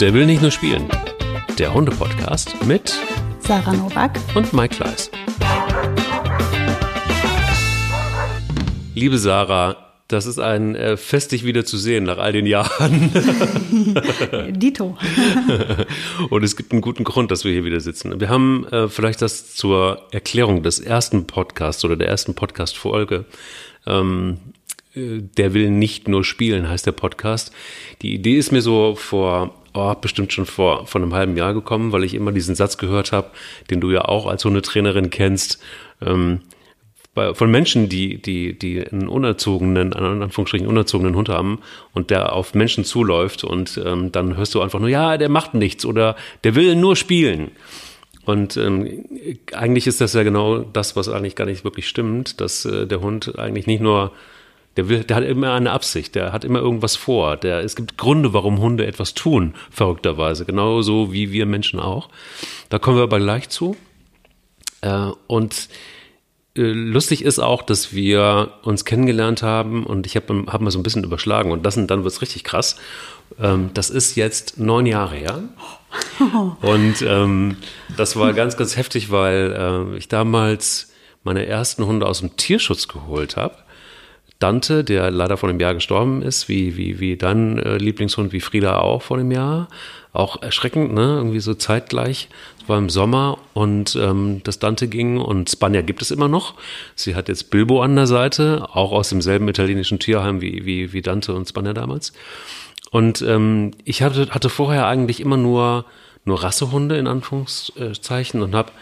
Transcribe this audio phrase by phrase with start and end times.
[0.00, 0.88] Der will nicht nur spielen.
[1.58, 2.98] Der Hunde-Podcast mit
[3.40, 5.10] Sarah Novak und Mike Kleiss.
[8.94, 9.76] Liebe Sarah,
[10.08, 13.12] das ist ein äh, Fest, dich wieder zu sehen nach all den Jahren.
[14.58, 14.96] Dito.
[16.30, 18.18] Und es gibt einen guten Grund, dass wir hier wieder sitzen.
[18.18, 23.26] Wir haben äh, vielleicht das zur Erklärung des ersten Podcasts oder der ersten Podcast-Folge.
[23.86, 24.38] Ähm,
[24.94, 27.52] äh, der will nicht nur spielen, heißt der Podcast.
[28.00, 31.92] Die Idee ist mir so vor oh, bestimmt schon vor, vor einem halben Jahr gekommen,
[31.92, 33.30] weil ich immer diesen Satz gehört habe,
[33.70, 35.60] den du ja auch als Hundetrainerin kennst.
[36.04, 36.40] Ähm,
[37.14, 41.58] bei, von Menschen, die, die, die einen unerzogenen, in Anführungsstrichen unerzogenen Hund haben
[41.92, 45.54] und der auf Menschen zuläuft und ähm, dann hörst du einfach nur, ja, der macht
[45.54, 47.50] nichts oder der will nur spielen.
[48.24, 49.04] Und ähm,
[49.52, 53.00] eigentlich ist das ja genau das, was eigentlich gar nicht wirklich stimmt, dass äh, der
[53.00, 54.12] Hund eigentlich nicht nur
[54.76, 57.36] der, will, der hat immer eine Absicht, der hat immer irgendwas vor.
[57.36, 60.44] Der, es gibt Gründe, warum Hunde etwas tun, verrückterweise.
[60.44, 62.08] Genauso wie wir Menschen auch.
[62.68, 63.76] Da kommen wir aber gleich zu.
[64.80, 65.68] Äh, und
[66.56, 70.78] äh, lustig ist auch, dass wir uns kennengelernt haben und ich habe hab mal so
[70.78, 72.76] ein bisschen überschlagen und das und dann wird es richtig krass.
[73.38, 75.42] Ähm, das ist jetzt neun Jahre her.
[76.60, 77.56] Und ähm,
[77.96, 80.92] das war ganz, ganz heftig, weil äh, ich damals
[81.24, 83.56] meine ersten Hunde aus dem Tierschutz geholt habe.
[84.40, 88.40] Dante, der leider vor einem Jahr gestorben ist, wie, wie, wie dein äh, Lieblingshund, wie
[88.40, 89.68] Frieda auch vor einem Jahr.
[90.12, 91.18] Auch erschreckend, ne?
[91.18, 92.28] Irgendwie so zeitgleich.
[92.60, 96.54] Es war im Sommer und ähm, das Dante ging und Spanja gibt es immer noch.
[96.96, 101.02] Sie hat jetzt Bilbo an der Seite, auch aus demselben italienischen Tierheim wie, wie, wie
[101.02, 102.12] Dante und Spanja damals.
[102.90, 105.84] Und ähm, ich hatte, hatte vorher eigentlich immer nur,
[106.24, 108.72] nur Rassehunde in Anführungszeichen und habe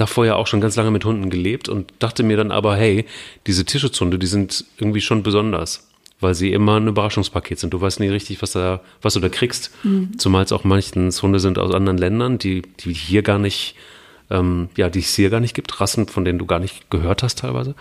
[0.00, 3.04] davor ja auch schon ganz lange mit Hunden gelebt und dachte mir dann aber, hey,
[3.46, 5.88] diese Tierschutzhunde, die sind irgendwie schon besonders,
[6.20, 7.72] weil sie immer ein Überraschungspaket sind.
[7.74, 9.72] Du weißt nie richtig, was, da, was du da kriegst.
[9.82, 10.18] Mhm.
[10.18, 13.74] Zumal es auch meistens Hunde sind aus anderen Ländern, die, die hier gar nicht,
[14.30, 17.22] ähm, ja, die es hier gar nicht gibt, Rassen, von denen du gar nicht gehört
[17.22, 17.74] hast teilweise.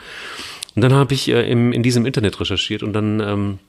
[0.76, 3.60] Und dann habe ich äh, im, in diesem Internet recherchiert und dann ähm,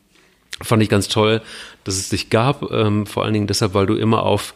[0.63, 1.41] fand ich ganz toll,
[1.85, 4.55] dass es dich gab, ähm, vor allen Dingen deshalb, weil du immer auf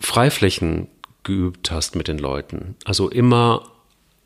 [0.00, 0.88] Freiflächen
[1.22, 2.76] geübt hast mit den Leuten.
[2.84, 3.62] Also immer,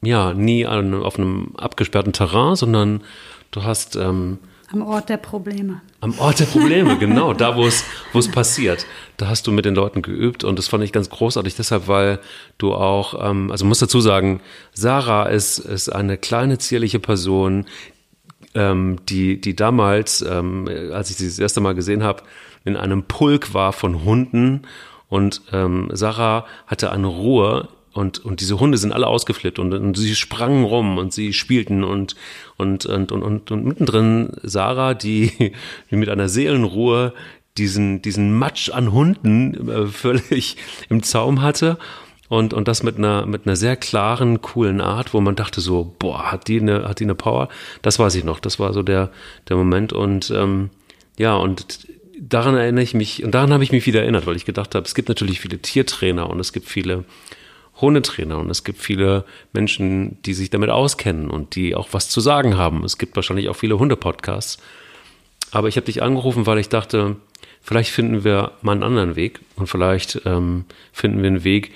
[0.02, 3.02] ja, nie an, auf einem abgesperrten Terrain, sondern
[3.50, 3.96] du hast.
[3.96, 4.38] Ähm,
[4.72, 5.82] am Ort der Probleme.
[6.00, 8.86] Am Ort der Probleme, genau, da wo es wo es passiert.
[9.16, 12.18] Da hast du mit den Leuten geübt und das fand ich ganz großartig, deshalb, weil
[12.58, 14.40] du auch, ähm, also muss dazu sagen,
[14.72, 17.66] Sarah ist, ist eine kleine, zierliche Person,
[18.54, 22.22] ähm, die, die damals, ähm, als ich sie das erste Mal gesehen habe,
[22.64, 24.62] in einem Pulk war von Hunden
[25.14, 29.96] und ähm, Sarah hatte eine Ruhe und, und diese Hunde sind alle ausgeflippt und, und
[29.96, 32.16] sie sprangen rum und sie spielten und,
[32.56, 35.30] und, und, und, und, und mittendrin Sarah, die,
[35.92, 37.14] die mit einer Seelenruhe
[37.56, 40.56] diesen, diesen Matsch an Hunden äh, völlig
[40.88, 41.78] im Zaum hatte
[42.28, 45.94] und, und das mit einer, mit einer sehr klaren, coolen Art, wo man dachte so,
[45.96, 47.50] boah, hat die eine, hat die eine Power?
[47.82, 49.10] Das weiß ich noch, das war so der,
[49.48, 50.70] der Moment und ähm,
[51.16, 51.86] ja, und
[52.20, 54.86] daran erinnere ich mich, und daran habe ich mich wieder erinnert, weil ich gedacht habe,
[54.86, 57.04] es gibt natürlich viele Tiertrainer und es gibt viele
[57.80, 62.20] Hundetrainer und es gibt viele Menschen, die sich damit auskennen und die auch was zu
[62.20, 62.84] sagen haben.
[62.84, 64.58] Es gibt wahrscheinlich auch viele Hunde-Podcasts.
[65.50, 67.16] Aber ich habe dich angerufen, weil ich dachte,
[67.60, 71.72] vielleicht finden wir mal einen anderen Weg und vielleicht ähm, finden wir einen Weg,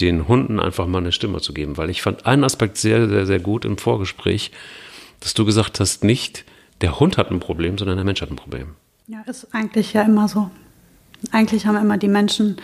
[0.00, 1.76] den Hunden einfach mal eine Stimme zu geben.
[1.76, 4.50] Weil ich fand einen Aspekt sehr, sehr, sehr gut im Vorgespräch,
[5.20, 6.44] dass du gesagt hast, nicht
[6.80, 8.76] der Hund hat ein Problem, sondern der Mensch hat ein Problem.
[9.10, 10.50] Ja, ist eigentlich ja immer so.
[11.32, 12.58] Eigentlich haben immer die Menschen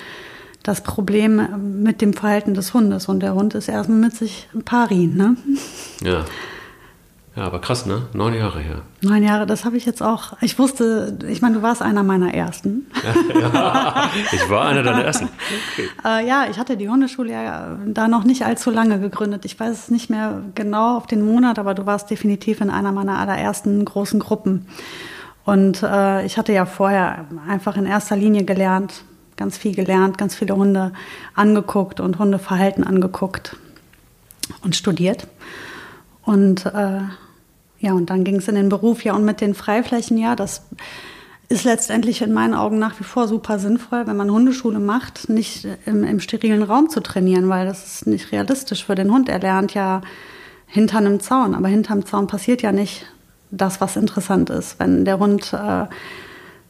[0.62, 5.08] das Problem mit dem Verhalten des Hundes und der Hund ist erstmal mit sich pari,
[5.08, 5.36] ne?
[6.04, 6.24] Ja.
[7.34, 8.02] Ja, aber krass, ne?
[8.12, 8.82] Neun Jahre her.
[9.02, 10.40] Neun Jahre, das habe ich jetzt auch.
[10.40, 12.86] Ich wusste, ich meine, du warst einer meiner ersten.
[13.34, 15.28] ja, ich war einer deiner ersten.
[15.72, 15.88] Okay.
[16.04, 19.44] Äh, ja, ich hatte die Hundeschule ja da noch nicht allzu lange gegründet.
[19.46, 22.92] Ich weiß es nicht mehr genau auf den Monat, aber du warst definitiv in einer
[22.92, 24.66] meiner allerersten großen Gruppen.
[25.46, 29.04] Und äh, ich hatte ja vorher einfach in erster Linie gelernt,
[29.36, 30.92] ganz viel gelernt, ganz viele Hunde
[31.34, 33.56] angeguckt und Hundeverhalten angeguckt
[34.64, 35.28] und studiert.
[36.24, 37.00] Und äh,
[37.78, 40.62] ja, und dann ging es in den Beruf, ja, und mit den Freiflächen, ja, das
[41.48, 45.64] ist letztendlich in meinen Augen nach wie vor super sinnvoll, wenn man Hundeschule macht, nicht
[45.84, 49.28] im, im sterilen Raum zu trainieren, weil das ist nicht realistisch für den Hund.
[49.28, 50.00] Er lernt ja
[50.66, 53.06] hinter einem Zaun, aber hinterm Zaun passiert ja nicht
[53.50, 54.78] das, was interessant ist.
[54.78, 55.86] Wenn der Hund äh,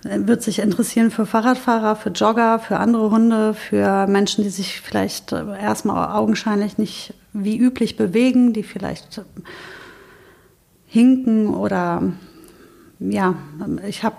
[0.02, 5.32] wird sich interessieren für Fahrradfahrer, für Jogger, für andere Hunde, für Menschen, die sich vielleicht
[5.32, 9.22] äh, erstmal augenscheinlich nicht wie üblich bewegen, die vielleicht
[10.86, 12.02] hinken oder
[12.98, 13.34] ja,
[13.86, 14.16] ich habe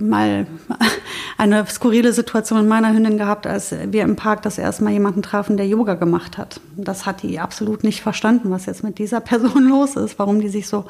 [0.00, 0.48] mal
[1.38, 5.22] eine skurrile Situation mit meiner Hündin gehabt, als wir im Park das erste Mal jemanden
[5.22, 6.60] trafen, der Yoga gemacht hat.
[6.76, 10.48] Das hat die absolut nicht verstanden, was jetzt mit dieser Person los ist, warum die
[10.48, 10.86] sich so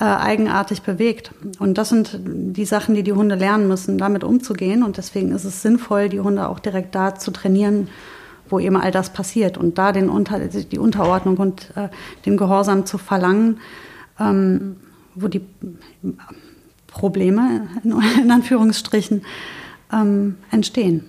[0.00, 1.32] äh, eigenartig bewegt.
[1.58, 4.82] Und das sind die Sachen, die die Hunde lernen müssen, damit umzugehen.
[4.82, 7.88] Und deswegen ist es sinnvoll, die Hunde auch direkt da zu trainieren,
[8.48, 11.88] wo eben all das passiert und da den Unter, die Unterordnung und äh,
[12.24, 13.60] den Gehorsam zu verlangen,
[14.18, 14.76] ähm,
[15.14, 15.42] wo die
[16.86, 17.92] Probleme in,
[18.22, 19.22] in Anführungsstrichen
[19.92, 21.04] ähm, entstehen.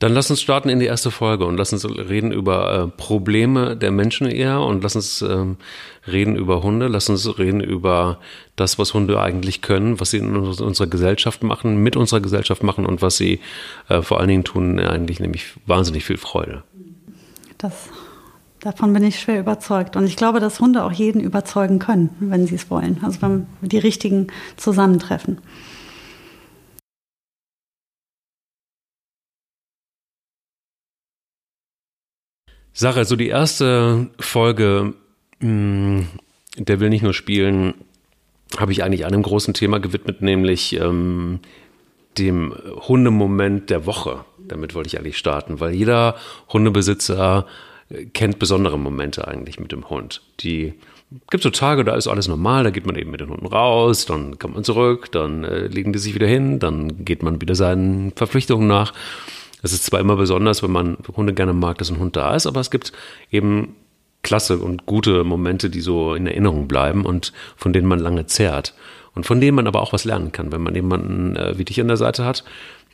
[0.00, 3.76] Dann lass uns starten in die erste Folge und lass uns reden über äh, Probleme
[3.76, 5.56] der Menschen eher und lass uns ähm,
[6.06, 8.20] reden über Hunde, lass uns reden über
[8.54, 12.86] das, was Hunde eigentlich können, was sie in unserer Gesellschaft machen, mit unserer Gesellschaft machen
[12.86, 13.40] und was sie
[13.88, 16.62] äh, vor allen Dingen tun, eigentlich nämlich wahnsinnig viel Freude.
[17.58, 17.88] Das,
[18.60, 22.46] davon bin ich schwer überzeugt und ich glaube, dass Hunde auch jeden überzeugen können, wenn
[22.46, 25.40] sie es wollen, also wenn die richtigen zusammentreffen.
[32.78, 34.94] Sache, so die erste Folge,
[35.40, 36.08] mh, mm,
[36.58, 37.74] der will nicht nur spielen,
[38.56, 41.40] habe ich eigentlich einem großen Thema gewidmet, nämlich ähm,
[42.18, 42.54] dem
[42.86, 44.24] Hundemoment der Woche.
[44.38, 46.14] Damit wollte ich eigentlich starten, weil jeder
[46.52, 47.46] Hundebesitzer
[48.12, 50.22] kennt besondere Momente eigentlich mit dem Hund.
[50.40, 50.74] Die
[51.30, 54.06] gibt so Tage, da ist alles normal, da geht man eben mit den Hunden raus,
[54.06, 57.56] dann kommt man zurück, dann äh, legen die sich wieder hin, dann geht man wieder
[57.56, 58.92] seinen Verpflichtungen nach.
[59.62, 62.46] Es ist zwar immer besonders, wenn man Hunde gerne mag, dass ein Hund da ist,
[62.46, 62.92] aber es gibt
[63.30, 63.76] eben
[64.22, 68.74] klasse und gute Momente, die so in Erinnerung bleiben und von denen man lange zehrt.
[69.14, 71.80] Und von denen man aber auch was lernen kann, wenn man jemanden äh, wie dich
[71.80, 72.44] an der Seite hat,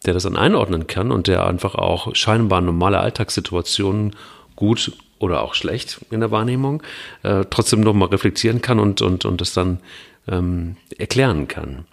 [0.06, 4.14] der das dann einordnen kann und der einfach auch scheinbar normale Alltagssituationen
[4.56, 6.82] gut oder auch schlecht in der Wahrnehmung
[7.22, 9.80] äh, trotzdem nochmal reflektieren kann und, und, und das dann
[10.28, 11.84] ähm, erklären kann.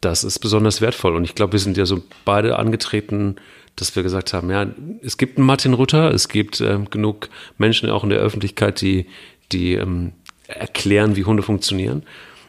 [0.00, 3.36] Das ist besonders wertvoll und ich glaube, wir sind ja so beide angetreten,
[3.76, 4.66] dass wir gesagt haben, ja,
[5.02, 7.28] es gibt einen Martin Rutter, es gibt äh, genug
[7.58, 9.06] Menschen auch in der Öffentlichkeit, die,
[9.50, 10.12] die ähm,
[10.46, 12.02] erklären, wie Hunde funktionieren.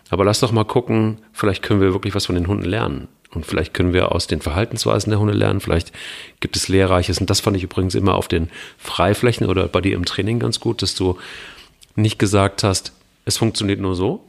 [0.10, 3.08] Aber lass doch mal gucken, vielleicht können wir wirklich was von den Hunden lernen.
[3.32, 5.60] Und vielleicht können wir aus den Verhaltensweisen der Hunde lernen.
[5.60, 5.92] Vielleicht
[6.40, 7.20] gibt es Lehrreiches.
[7.20, 10.60] Und das fand ich übrigens immer auf den Freiflächen oder bei dir im Training ganz
[10.60, 11.18] gut, dass du
[11.96, 12.94] nicht gesagt hast,
[13.26, 14.24] es funktioniert nur so,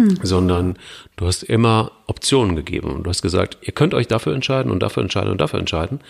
[0.00, 0.18] hm.
[0.22, 0.78] sondern
[1.16, 4.82] du hast immer Optionen gegeben und du hast gesagt, ihr könnt euch dafür entscheiden und
[4.82, 6.00] dafür entscheiden und dafür entscheiden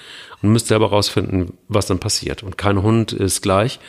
[0.42, 2.42] und müsst selber rausfinden, was dann passiert.
[2.42, 3.81] Und kein Hund ist gleich,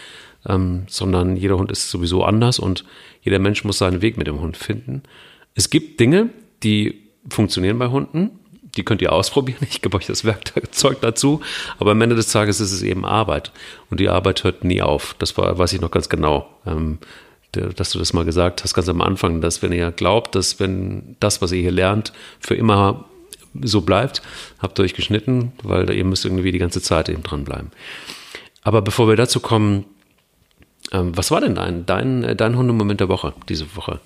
[0.47, 2.83] ähm, sondern jeder Hund ist sowieso anders und
[3.21, 5.03] jeder Mensch muss seinen Weg mit dem Hund finden.
[5.53, 6.29] Es gibt Dinge,
[6.63, 8.31] die funktionieren bei Hunden.
[8.75, 9.59] Die könnt ihr ausprobieren.
[9.69, 11.41] Ich gebe euch das Werkzeug dazu.
[11.77, 13.51] Aber am Ende des Tages ist es eben Arbeit.
[13.89, 15.15] Und die Arbeit hört nie auf.
[15.19, 16.49] Das war, weiß ich noch ganz genau.
[16.65, 16.97] Ähm,
[17.51, 21.15] dass du das mal gesagt hast, ganz am Anfang, dass wenn ihr glaubt, dass wenn
[21.19, 23.05] das, was ihr hier lernt, für immer
[23.61, 24.21] so bleibt,
[24.59, 27.71] habt ihr euch geschnitten, weil ihr müsst irgendwie die ganze Zeit eben dranbleiben.
[28.63, 29.85] Aber bevor wir dazu kommen,
[30.91, 33.99] ähm, was war denn dein, dein, dein Hundemoment der Woche, diese Woche?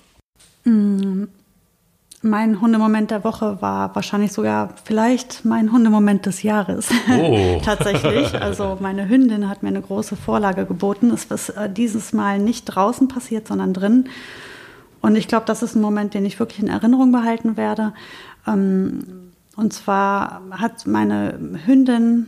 [2.26, 6.88] Mein Hundemoment der Woche war wahrscheinlich sogar vielleicht mein Hundemoment des Jahres.
[7.08, 7.60] Oh.
[7.64, 8.34] Tatsächlich.
[8.34, 11.12] Also meine Hündin hat mir eine große Vorlage geboten.
[11.12, 14.08] Es ist äh, dieses Mal nicht draußen passiert, sondern drin.
[15.00, 17.92] Und ich glaube, das ist ein Moment, den ich wirklich in Erinnerung behalten werde.
[18.44, 22.26] Ähm, und zwar hat meine Hündin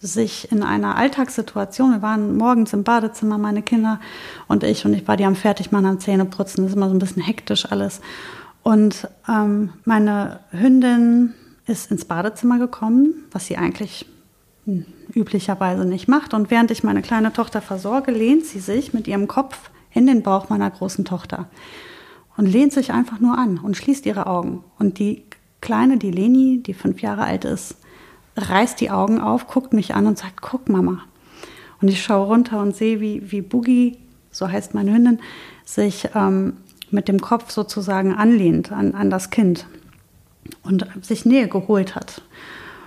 [0.00, 4.00] sich in einer Alltagssituation, wir waren morgens im Badezimmer, meine Kinder
[4.48, 6.98] und ich, und ich war die am Fertigmachen, am Zähneputzen, das ist immer so ein
[6.98, 8.00] bisschen hektisch alles.
[8.64, 11.34] Und ähm, meine Hündin
[11.66, 14.06] ist ins Badezimmer gekommen, was sie eigentlich
[14.64, 16.32] hm, üblicherweise nicht macht.
[16.32, 20.22] Und während ich meine kleine Tochter versorge, lehnt sie sich mit ihrem Kopf in den
[20.22, 21.46] Bauch meiner großen Tochter
[22.38, 24.64] und lehnt sich einfach nur an und schließt ihre Augen.
[24.78, 25.24] Und die
[25.60, 27.76] Kleine, die Leni, die fünf Jahre alt ist,
[28.36, 31.00] reißt die Augen auf, guckt mich an und sagt, guck Mama.
[31.82, 33.98] Und ich schaue runter und sehe, wie, wie Boogie,
[34.30, 35.20] so heißt meine Hündin,
[35.66, 36.54] sich ähm,
[36.94, 39.66] mit dem Kopf sozusagen anlehnt an, an das Kind
[40.62, 42.22] und sich Nähe geholt hat.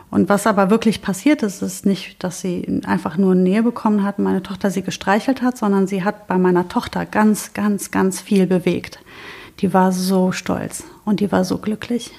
[0.09, 4.19] Und was aber wirklich passiert ist, ist nicht, dass sie einfach nur Nähe bekommen hat,
[4.19, 8.47] meine Tochter sie gestreichelt hat, sondern sie hat bei meiner Tochter ganz, ganz, ganz viel
[8.47, 8.99] bewegt.
[9.59, 12.11] Die war so stolz und die war so glücklich.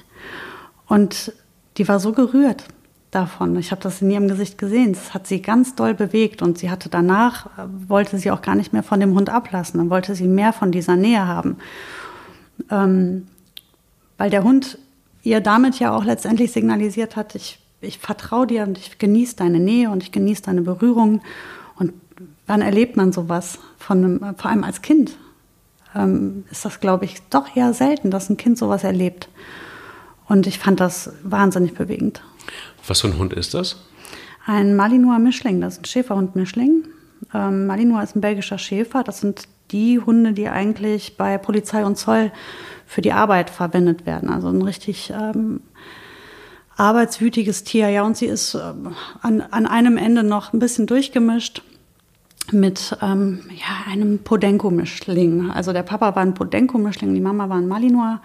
[0.86, 1.32] Und
[1.78, 2.64] die war so gerührt
[3.10, 3.56] davon.
[3.56, 4.92] Ich habe das in ihrem Gesicht gesehen.
[4.92, 8.54] Das hat sie ganz doll bewegt und sie hatte danach, äh, wollte sie auch gar
[8.54, 9.78] nicht mehr von dem Hund ablassen.
[9.78, 11.56] Dann wollte sie mehr von dieser Nähe haben.
[12.70, 13.26] Ähm,
[14.18, 14.78] weil der Hund
[15.22, 19.60] ihr damit ja auch letztendlich signalisiert hat, ich, ich vertraue dir und ich genieße deine
[19.60, 21.22] Nähe und ich genieße deine Berührung.
[21.76, 21.92] Und
[22.46, 25.16] wann erlebt man sowas von einem, vor allem als Kind?
[25.94, 29.28] Ähm, ist das, glaube ich, doch eher selten, dass ein Kind sowas erlebt.
[30.28, 32.22] Und ich fand das wahnsinnig bewegend.
[32.88, 33.76] Was für ein Hund ist das?
[34.46, 36.84] Ein Malinois Mischling, das ist ein Schäferhund Mischling.
[37.34, 39.04] Ähm, Malinois ist ein belgischer Schäfer.
[39.04, 42.32] Das sind die Hunde, die eigentlich bei Polizei und Zoll
[42.86, 44.30] für die Arbeit verwendet werden.
[44.30, 45.60] Also ein richtig ähm,
[46.76, 47.90] arbeitswütiges Tier.
[47.90, 51.62] Ja, und sie ist ähm, an, an einem Ende noch ein bisschen durchgemischt
[52.52, 55.50] mit ähm, ja, einem Podenco-Mischling.
[55.50, 58.20] Also der Papa war ein Podenco-Mischling, die Mama war ein Malinois.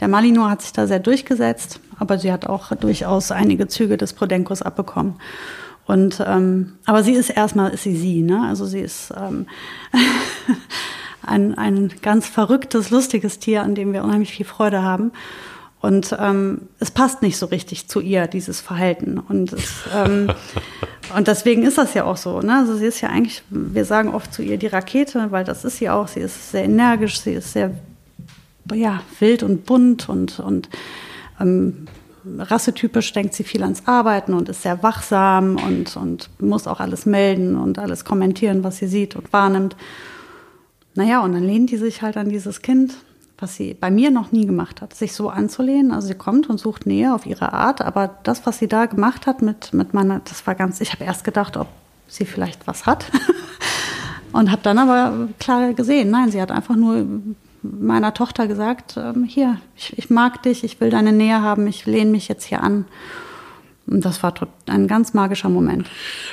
[0.00, 4.12] Der Malinois hat sich da sehr durchgesetzt, aber sie hat auch durchaus einige Züge des
[4.12, 5.14] Podencos abbekommen.
[5.86, 8.42] Und ähm, aber sie ist erstmal ist sie sie, ne?
[8.46, 9.46] Also sie ist ähm,
[11.22, 15.12] ein, ein ganz verrücktes, lustiges Tier, an dem wir unheimlich viel Freude haben.
[15.80, 19.18] Und ähm, es passt nicht so richtig zu ihr, dieses Verhalten.
[19.18, 20.32] Und, es, ähm,
[21.16, 22.40] und deswegen ist das ja auch so.
[22.40, 22.58] Ne?
[22.58, 25.78] Also sie ist ja eigentlich, wir sagen oft zu ihr die Rakete, weil das ist
[25.78, 26.08] sie auch.
[26.08, 27.70] Sie ist sehr energisch, sie ist sehr
[28.74, 30.68] ja, wild und bunt und, und
[31.40, 31.86] ähm,
[32.38, 37.06] rassetypisch denkt sie viel ans Arbeiten und ist sehr wachsam und, und muss auch alles
[37.06, 39.76] melden und alles kommentieren, was sie sieht und wahrnimmt.
[40.94, 42.94] Naja, und dann lehnt die sich halt an dieses Kind
[43.38, 45.92] was sie bei mir noch nie gemacht hat, sich so anzulehnen.
[45.92, 49.26] Also sie kommt und sucht Nähe auf ihre Art, aber das, was sie da gemacht
[49.26, 51.68] hat mit, mit meiner, das war ganz, ich habe erst gedacht, ob
[52.08, 53.06] sie vielleicht was hat
[54.32, 57.06] und habe dann aber klar gesehen, nein, sie hat einfach nur
[57.62, 61.86] meiner Tochter gesagt, ähm, hier, ich, ich mag dich, ich will deine Nähe haben, ich
[61.86, 62.86] lehne mich jetzt hier an.
[63.86, 64.34] Und das war
[64.66, 65.88] ein ganz magischer Moment.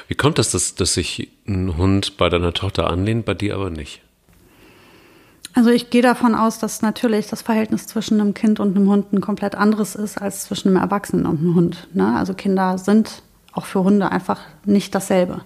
[0.08, 3.70] Wie kommt das, dass, dass sich ein Hund bei deiner Tochter anlehnt, bei dir aber
[3.70, 4.02] nicht?
[5.56, 9.14] Also ich gehe davon aus, dass natürlich das Verhältnis zwischen einem Kind und einem Hund
[9.14, 11.88] ein komplett anderes ist als zwischen einem Erwachsenen und einem Hund.
[11.94, 12.14] Ne?
[12.14, 15.42] Also Kinder sind auch für Hunde einfach nicht dasselbe.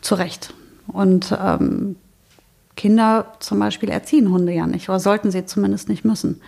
[0.00, 0.54] Zu Recht.
[0.86, 1.96] Und ähm,
[2.76, 6.40] Kinder zum Beispiel erziehen Hunde ja nicht oder sollten sie zumindest nicht müssen.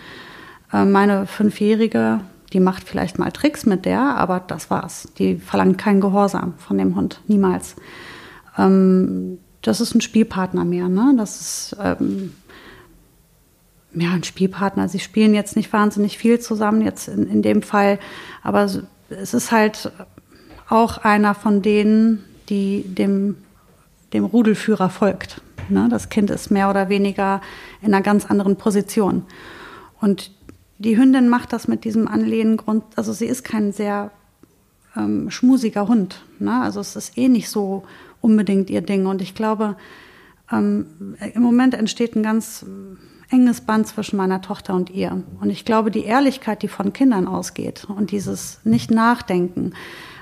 [0.72, 2.20] Äh, meine Fünfjährige,
[2.52, 5.08] die macht vielleicht mal Tricks mit der, aber das war's.
[5.18, 7.74] Die verlangt keinen Gehorsam von dem Hund, niemals.
[8.56, 10.88] Ähm, das ist ein Spielpartner mehr.
[10.88, 11.14] Ne?
[11.16, 12.34] Das ist ähm,
[14.00, 14.88] ja, ein Spielpartner.
[14.88, 17.98] Sie spielen jetzt nicht wahnsinnig viel zusammen, jetzt in, in dem Fall,
[18.42, 18.64] aber
[19.08, 19.90] es ist halt
[20.68, 23.36] auch einer von denen, die dem,
[24.12, 25.40] dem Rudelführer folgt.
[25.68, 25.88] Ne?
[25.90, 27.40] Das Kind ist mehr oder weniger
[27.80, 29.24] in einer ganz anderen Position.
[30.00, 30.30] Und
[30.78, 34.10] die Hündin macht das mit diesem Anlehnengrund, also sie ist kein sehr
[34.96, 36.22] ähm, schmusiger Hund.
[36.38, 36.60] Ne?
[36.60, 37.84] Also es ist eh nicht so
[38.20, 39.06] unbedingt ihr Ding.
[39.06, 39.76] Und ich glaube,
[40.52, 42.64] ähm, im Moment entsteht ein ganz
[43.30, 45.22] enges Band zwischen meiner Tochter und ihr.
[45.40, 49.74] Und ich glaube, die Ehrlichkeit, die von Kindern ausgeht und dieses Nicht-Nachdenken,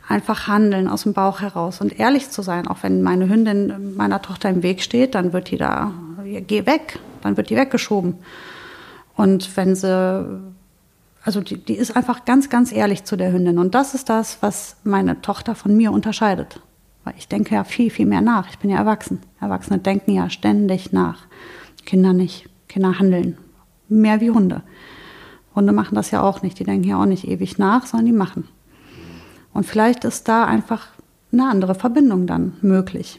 [0.09, 4.23] einfach handeln aus dem Bauch heraus und ehrlich zu sein, auch wenn meine Hündin meiner
[4.23, 5.93] Tochter im Weg steht, dann wird die da,
[6.25, 8.15] geh weg, dann wird die weggeschoben.
[9.17, 10.41] Und wenn sie,
[11.23, 13.59] also die, die ist einfach ganz, ganz ehrlich zu der Hündin.
[13.59, 16.61] Und das ist das, was meine Tochter von mir unterscheidet.
[17.05, 18.51] Weil ich denke ja viel, viel mehr nach.
[18.51, 19.21] Ich bin ja erwachsen.
[19.41, 21.21] Erwachsene denken ja ständig nach.
[21.85, 22.49] Kinder nicht.
[22.77, 23.39] Kinder handeln.
[23.89, 24.63] Mehr wie Hunde.
[25.55, 26.59] Hunde machen das ja auch nicht.
[26.59, 28.47] Die denken ja auch nicht ewig nach, sondern die machen.
[29.55, 30.89] Und vielleicht ist da einfach
[31.33, 33.19] eine andere Verbindung dann möglich.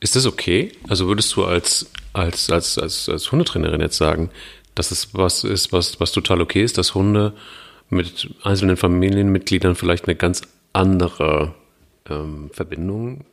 [0.00, 0.72] Ist das okay?
[0.88, 4.30] Also würdest du als, als, als, als, als Hundetrainerin jetzt sagen,
[4.74, 7.34] dass es was ist, was, was total okay ist, dass Hunde
[7.90, 10.40] mit einzelnen Familienmitgliedern vielleicht eine ganz
[10.72, 11.54] andere
[12.08, 13.26] ähm, Verbindung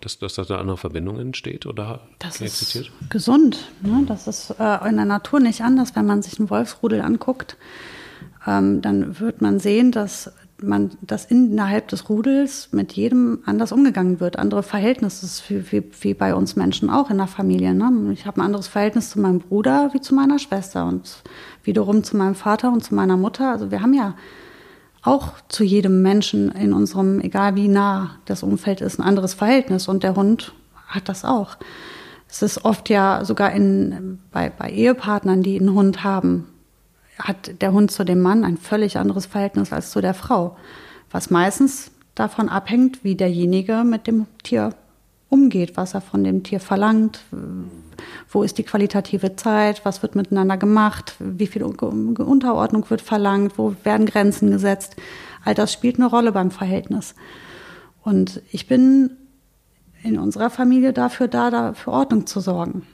[0.00, 2.90] dass, dass da eine andere Verbindung entsteht oder das existiert?
[3.00, 3.70] Ist gesund.
[3.82, 4.04] Ne?
[4.06, 5.96] Das ist äh, in der Natur nicht anders.
[5.96, 7.56] Wenn man sich einen Wolfsrudel anguckt,
[8.46, 10.32] ähm, dann wird man sehen, dass
[10.62, 14.38] man, dass innerhalb des Rudels mit jedem anders umgegangen wird.
[14.38, 17.74] Andere Verhältnisse, wie, wie, wie bei uns Menschen auch in der Familie.
[17.74, 18.12] Ne?
[18.12, 21.22] Ich habe ein anderes Verhältnis zu meinem Bruder wie zu meiner Schwester und
[21.64, 23.50] wiederum zu meinem Vater und zu meiner Mutter.
[23.50, 24.14] Also wir haben ja
[25.02, 29.88] auch zu jedem Menschen in unserem, egal wie nah das Umfeld ist, ein anderes Verhältnis.
[29.88, 30.52] Und der Hund
[30.86, 31.56] hat das auch.
[32.28, 36.46] Es ist oft ja sogar in, bei, bei Ehepartnern, die einen Hund haben,
[37.18, 40.56] hat der Hund zu dem Mann ein völlig anderes Verhältnis als zu der Frau.
[41.10, 44.74] Was meistens davon abhängt, wie derjenige mit dem Tier
[45.28, 47.20] umgeht, was er von dem Tier verlangt,
[48.28, 53.74] wo ist die qualitative Zeit, was wird miteinander gemacht, wie viel Unterordnung wird verlangt, wo
[53.84, 54.96] werden Grenzen gesetzt.
[55.44, 57.14] All das spielt eine Rolle beim Verhältnis.
[58.02, 59.10] Und ich bin
[60.02, 62.86] in unserer Familie dafür da, da für Ordnung zu sorgen.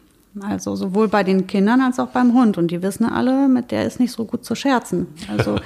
[0.43, 2.59] Also sowohl bei den Kindern als auch beim Hund.
[2.59, 5.07] Und die wissen alle, mit der ist nicht so gut zu scherzen.
[5.31, 5.57] Also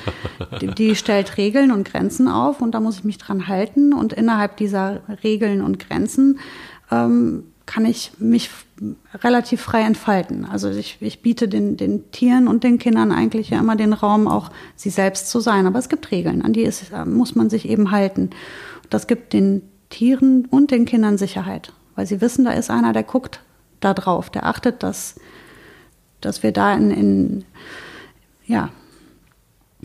[0.61, 3.93] die, die, stellt Regeln und Grenzen auf und da muss ich mich dran halten.
[3.93, 6.39] Und innerhalb dieser Regeln und Grenzen
[6.91, 8.51] ähm, kann ich mich
[9.23, 10.45] relativ frei entfalten.
[10.45, 14.27] Also ich, ich biete den, den Tieren und den Kindern eigentlich ja immer den Raum,
[14.27, 15.69] auch sie selbst zu sein.
[15.69, 18.31] Aber es gibt Regeln, an die ist, muss man sich eben halten.
[18.91, 23.05] Das gibt den Tieren und den Kindern Sicherheit, weil sie wissen, da ist einer, der
[23.05, 23.41] guckt
[23.79, 25.15] da drauf, der achtet, dass,
[26.21, 27.45] dass wir da in, in
[28.47, 28.71] ja,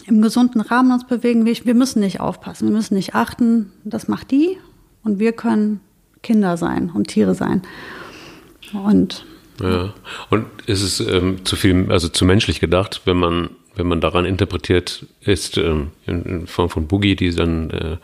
[0.07, 1.45] im gesunden Rahmen uns bewegen.
[1.45, 4.57] Wir, wir müssen nicht aufpassen, wir müssen nicht achten, das macht die
[5.03, 5.81] und wir können
[6.25, 7.61] Kinder sein und Tiere sein.
[8.73, 9.25] Und
[9.61, 9.93] ja.
[10.29, 14.25] Und ist es ähm, zu viel, also zu menschlich gedacht, wenn man, wenn man daran
[14.25, 17.97] interpretiert ist, ähm, in, Form von Boogie, die dann äh,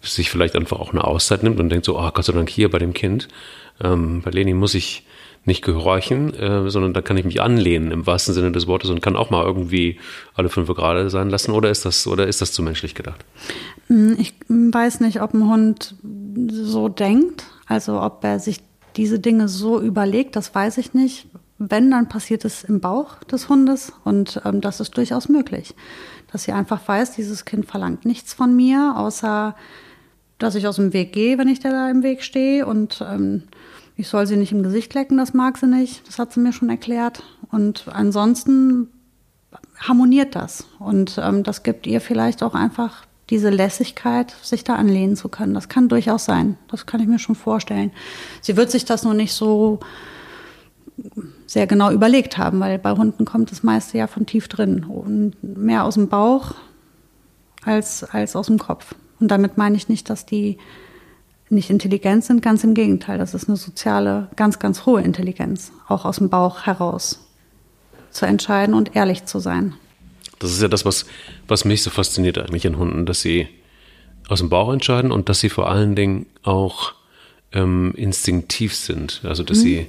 [0.00, 2.70] sich vielleicht einfach auch eine Auszeit nimmt und denkt so, oh Gott sei Dank hier
[2.70, 3.26] bei dem Kind.
[3.82, 5.04] Ähm, bei Leni muss ich
[5.44, 9.00] nicht gehorchen, äh, sondern da kann ich mich anlehnen im wahrsten Sinne des Wortes und
[9.00, 9.98] kann auch mal irgendwie
[10.34, 11.52] alle fünf gerade sein lassen.
[11.52, 13.24] Oder ist das, oder ist das zu menschlich gedacht?
[13.86, 15.94] Hm, ich weiß nicht, ob ein Hund
[16.50, 18.60] so denkt, also ob er sich
[18.96, 21.26] diese Dinge so überlegt, das weiß ich nicht.
[21.58, 25.74] Wenn, dann passiert es im Bauch des Hundes und ähm, das ist durchaus möglich.
[26.32, 29.54] Dass sie einfach weiß, dieses Kind verlangt nichts von mir, außer
[30.38, 33.44] dass ich aus dem Weg gehe, wenn ich da im Weg stehe und ähm,
[34.00, 36.54] ich soll sie nicht im Gesicht lecken, das mag sie nicht, das hat sie mir
[36.54, 37.22] schon erklärt.
[37.52, 38.88] Und ansonsten
[39.78, 45.16] harmoniert das und ähm, das gibt ihr vielleicht auch einfach diese Lässigkeit, sich da anlehnen
[45.16, 45.54] zu können.
[45.54, 46.56] Das kann durchaus sein.
[46.68, 47.92] Das kann ich mir schon vorstellen.
[48.40, 49.80] Sie wird sich das nur nicht so
[51.46, 55.34] sehr genau überlegt haben, weil bei Hunden kommt das meiste ja von tief drin und
[55.42, 56.54] mehr aus dem Bauch
[57.64, 58.94] als, als aus dem Kopf.
[59.20, 60.58] Und damit meine ich nicht, dass die
[61.50, 63.18] nicht intelligent sind, ganz im Gegenteil.
[63.18, 67.26] Das ist eine soziale, ganz, ganz hohe Intelligenz, auch aus dem Bauch heraus
[68.10, 69.74] zu entscheiden und ehrlich zu sein.
[70.38, 71.06] Das ist ja das, was,
[71.48, 73.48] was mich so fasziniert eigentlich an Hunden, dass sie
[74.28, 76.94] aus dem Bauch entscheiden und dass sie vor allen Dingen auch
[77.52, 79.20] ähm, instinktiv sind.
[79.24, 79.62] Also dass mhm.
[79.62, 79.86] sie,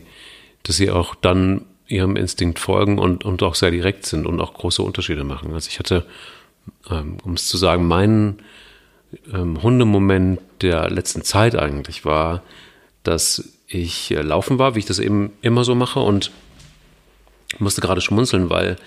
[0.63, 4.53] dass sie auch dann ihrem Instinkt folgen und, und auch sehr direkt sind und auch
[4.53, 5.53] große Unterschiede machen.
[5.53, 6.05] Also ich hatte,
[6.89, 8.39] ähm, um es zu sagen, meinen
[9.33, 12.41] ähm, Hundemoment der letzten Zeit eigentlich war,
[13.03, 16.31] dass ich äh, laufen war, wie ich das eben immer so mache und
[17.59, 18.77] musste gerade schmunzeln, weil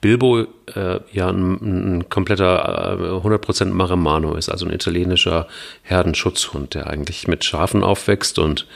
[0.00, 5.46] Bilbo äh, ja ein, ein kompletter äh, 100% Maremano ist, also ein italienischer
[5.82, 8.66] Herdenschutzhund, der eigentlich mit Schafen aufwächst und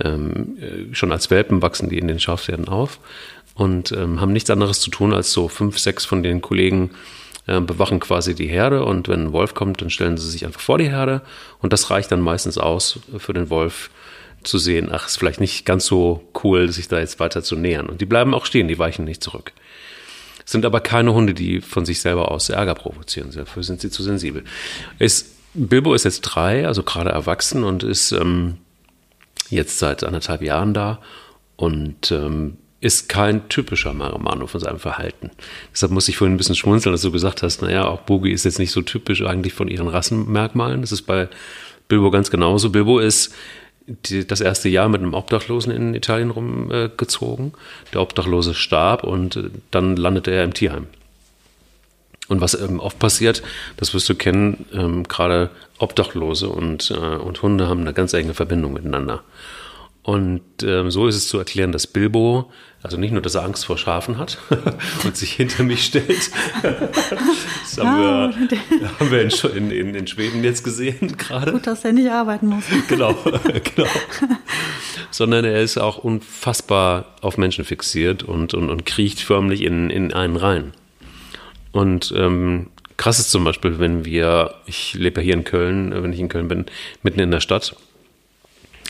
[0.00, 3.00] ähm, äh, schon als Welpen wachsen die in den Schafherden auf
[3.54, 6.94] und ähm, haben nichts anderes zu tun, als so fünf, sechs von den Kollegen äh,
[7.46, 10.78] bewachen quasi die Herde und wenn ein Wolf kommt, dann stellen sie sich einfach vor
[10.78, 11.22] die Herde
[11.60, 13.90] und das reicht dann meistens aus für den Wolf
[14.42, 17.86] zu sehen, ach, ist vielleicht nicht ganz so cool, sich da jetzt weiter zu nähern.
[17.86, 19.52] Und die bleiben auch stehen, die weichen nicht zurück
[20.46, 23.32] sind aber keine Hunde, die von sich selber aus Ärger provozieren.
[23.32, 24.44] Dafür sind sie zu sensibel.
[24.98, 28.58] Ist, Bilbo ist jetzt drei, also gerade erwachsen und ist ähm,
[29.50, 31.00] jetzt seit anderthalb Jahren da
[31.56, 35.30] und ähm, ist kein typischer Maramano von seinem Verhalten.
[35.72, 38.44] Deshalb muss ich vorhin ein bisschen schmunzeln, dass du gesagt hast, naja, auch Bogi ist
[38.44, 40.82] jetzt nicht so typisch eigentlich von ihren Rassenmerkmalen.
[40.82, 41.28] Das ist bei
[41.88, 42.70] Bilbo ganz genauso.
[42.70, 43.34] Bilbo ist
[43.86, 47.48] die, das erste Jahr mit einem Obdachlosen in Italien rumgezogen.
[47.48, 50.86] Äh, der Obdachlose starb und äh, dann landete er im Tierheim.
[52.28, 53.42] Und was ähm, oft passiert,
[53.76, 58.34] das wirst du kennen, ähm, gerade Obdachlose und, äh, und Hunde haben eine ganz enge
[58.34, 59.22] Verbindung miteinander.
[60.02, 62.52] Und ähm, so ist es zu erklären, dass Bilbo,
[62.86, 64.38] also nicht nur, dass er Angst vor Schafen hat
[65.04, 66.30] und sich hinter mich stellt,
[66.62, 69.22] das haben wir, haben wir
[69.56, 71.50] in, in, in, Schweden jetzt gesehen gerade.
[71.50, 72.62] Gut, dass er nicht arbeiten muss.
[72.86, 73.12] genau,
[73.74, 73.90] genau.
[75.10, 80.12] Sondern er ist auch unfassbar auf Menschen fixiert und, und, und kriecht förmlich in, in
[80.12, 80.72] einen rein.
[81.72, 86.12] Und ähm, krass ist zum Beispiel, wenn wir, ich lebe ja hier in Köln, wenn
[86.12, 86.66] ich in Köln bin,
[87.02, 87.74] mitten in der Stadt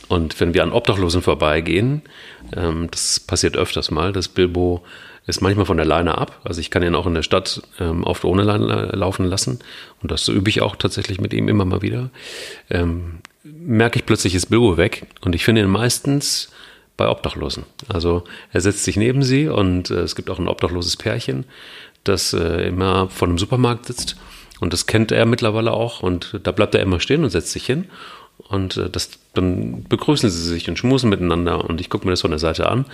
[0.09, 2.03] und wenn wir an Obdachlosen vorbeigehen,
[2.55, 4.85] ähm, das passiert öfters mal, dass Bilbo
[5.27, 6.41] ist manchmal von der Leine ab.
[6.45, 9.59] Also ich kann ihn auch in der Stadt ähm, oft ohne Leine laufen lassen.
[10.03, 12.11] Und das übe ich auch tatsächlich mit ihm immer mal wieder.
[12.71, 15.07] Ähm, merke ich plötzlich, ist Bilbo weg.
[15.23, 16.53] Und ich finde ihn meistens
[16.97, 17.65] bei Obdachlosen.
[17.89, 21.45] Also er setzt sich neben sie und äh, es gibt auch ein obdachloses Pärchen,
[22.05, 24.17] das äh, immer vor einem Supermarkt sitzt.
[24.61, 26.03] Und das kennt er mittlerweile auch.
[26.03, 27.87] Und da bleibt er immer stehen und setzt sich hin.
[28.39, 32.21] Und äh, das, dann begrüßen sie sich und schmusen miteinander und ich gucke mir das
[32.21, 32.85] von der Seite an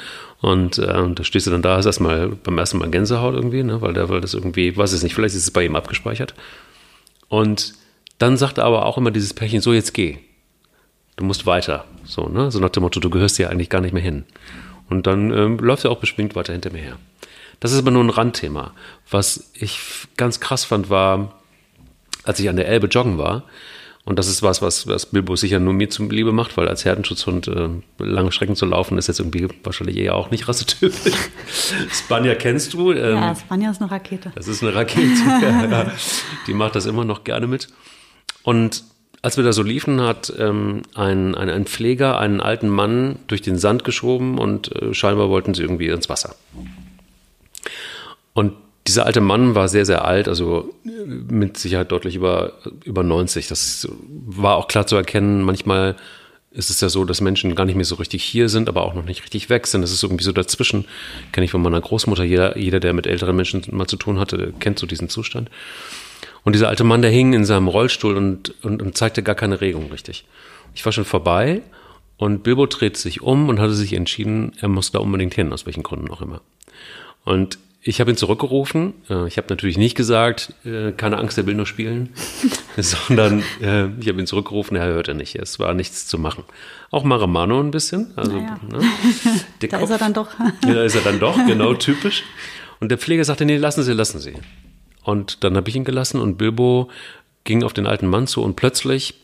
[0.41, 3.83] und äh, da stehst du dann da, hast erstmal beim ersten Mal Gänsehaut irgendwie, ne,
[3.83, 6.35] weil der, weil das irgendwie, weiß ich nicht, vielleicht ist es bei ihm abgespeichert.
[7.29, 7.75] Und
[8.19, 10.19] dann sagt er aber auch immer dieses Pärchen, so jetzt geh.
[11.17, 11.85] Du musst weiter.
[12.05, 12.51] So, ne?
[12.51, 14.25] So nach dem Motto, du gehörst ja eigentlich gar nicht mehr hin.
[14.89, 16.99] Und dann ähm, läuft er auch beschwingt weiter hinter mir her.
[17.61, 18.75] Das ist aber nur ein Randthema.
[19.11, 19.79] Was ich
[20.17, 21.41] ganz krass fand, war,
[22.25, 23.45] als ich an der Elbe joggen war,
[24.05, 26.85] Und das ist was, was, was Bilbo sicher nur mir zum Liebe macht, weil als
[26.85, 31.15] Herdenschutzhund äh, lange Strecken zu laufen, ist jetzt irgendwie wahrscheinlich eher auch nicht rassetypisch.
[31.93, 32.93] Spanja kennst du.
[32.93, 34.33] Ähm, ja, Spanja ist eine Rakete.
[34.35, 35.23] Das ist eine Rakete.
[35.71, 35.93] ja,
[36.49, 37.69] die macht das immer noch gerne mit.
[38.43, 38.83] Und
[39.23, 43.41] als wir da so liefen, hat ähm, ein, ein, ein Pfleger einen alten Mann durch
[43.41, 46.35] den Sand geschoben und äh, scheinbar wollten sie irgendwie ins Wasser.
[48.35, 48.55] Und
[48.87, 53.49] dieser alte Mann war sehr, sehr alt, also äh, mit Sicherheit deutlich über, über 90.
[53.49, 55.43] Das war auch klar zu erkennen.
[55.43, 55.97] Manchmal
[56.51, 58.95] ist es ja so, dass Menschen gar nicht mehr so richtig hier sind, aber auch
[58.95, 59.83] noch nicht richtig weg sind.
[59.83, 60.85] Das ist irgendwie so dazwischen.
[61.33, 62.25] Kenne ich von meiner Großmutter.
[62.25, 65.51] Jeder, jeder, der mit älteren Menschen mal zu tun hatte, kennt so diesen Zustand.
[66.45, 69.61] Und dieser alte Mann, der hing in seinem Rollstuhl und, und, und zeigte gar keine
[69.61, 70.25] Regung richtig.
[70.75, 71.63] Ich war schon vorbei
[72.17, 75.67] und Bilbo dreht sich um und hatte sich entschieden, er muss da unbedingt hin, aus
[75.67, 76.41] welchen Gründen auch immer.
[77.25, 78.95] Und ich habe ihn zurückgerufen.
[79.11, 82.11] Äh, ich habe natürlich nicht gesagt, äh, keine Angst, er will nur spielen,
[82.77, 85.35] sondern äh, ich habe ihn zurückgerufen, er hörte nicht.
[85.35, 86.45] Es war nichts zu machen.
[86.91, 88.13] Auch Maramano ein bisschen.
[88.17, 88.59] Also, naja.
[88.71, 88.81] ne,
[89.61, 90.29] da Kopf, ist er dann doch.
[90.67, 92.23] ja, da ist er dann doch, genau, typisch.
[92.79, 94.35] Und der Pfleger sagte, nee, lassen Sie, lassen Sie.
[95.03, 96.89] Und dann habe ich ihn gelassen und Bilbo
[97.45, 99.15] ging auf den alten Mann zu und plötzlich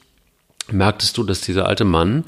[0.71, 2.25] merktest du, dass dieser alte Mann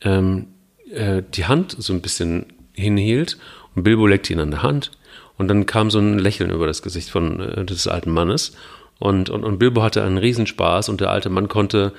[0.00, 0.46] ähm,
[0.90, 3.36] äh, die Hand so ein bisschen hinhielt
[3.74, 4.90] und Bilbo leckte ihn an der Hand
[5.36, 8.52] und dann kam so ein Lächeln über das Gesicht von äh, des alten Mannes
[8.98, 11.92] und, und, und Bilbo hatte einen Riesenspaß und der alte Mann konnte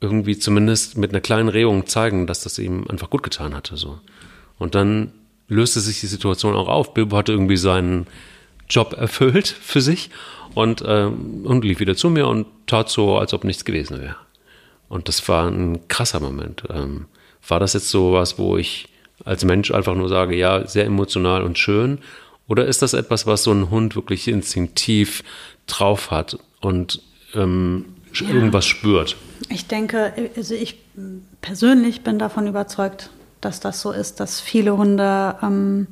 [0.00, 3.76] irgendwie zumindest mit einer kleinen Regung zeigen, dass das ihm einfach gut getan hatte.
[3.76, 3.98] So.
[4.58, 5.12] Und dann
[5.48, 6.92] löste sich die Situation auch auf.
[6.92, 8.06] Bilbo hatte irgendwie seinen
[8.68, 10.10] Job erfüllt für sich
[10.54, 14.16] und, ähm, und lief wieder zu mir und tat so, als ob nichts gewesen wäre.
[14.88, 16.64] Und das war ein krasser Moment.
[16.70, 17.06] Ähm,
[17.48, 18.88] war das jetzt so was, wo ich
[19.24, 21.98] als Mensch einfach nur sage, ja, sehr emotional und schön?
[22.48, 25.24] Oder ist das etwas, was so ein Hund wirklich instinktiv
[25.66, 27.02] drauf hat und
[27.34, 28.28] ähm, ja.
[28.28, 29.16] irgendwas spürt?
[29.48, 30.80] Ich denke, also ich
[31.40, 35.88] persönlich bin davon überzeugt, dass das so ist, dass viele Hunde, ähm,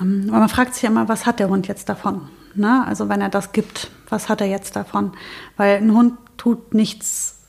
[0.00, 2.28] ähm, man fragt sich ja immer, was hat der Hund jetzt davon?
[2.54, 2.84] Ne?
[2.86, 5.12] Also wenn er das gibt, was hat er jetzt davon?
[5.56, 7.41] Weil ein Hund tut nichts,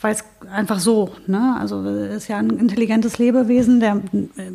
[0.00, 1.56] weil es einfach so, ne?
[1.58, 4.50] also ist ja ein intelligentes Lebewesen, der äh,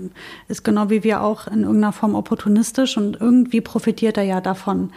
[0.48, 4.92] ist genau wie wir auch in irgendeiner Form opportunistisch und irgendwie profitiert er ja davon.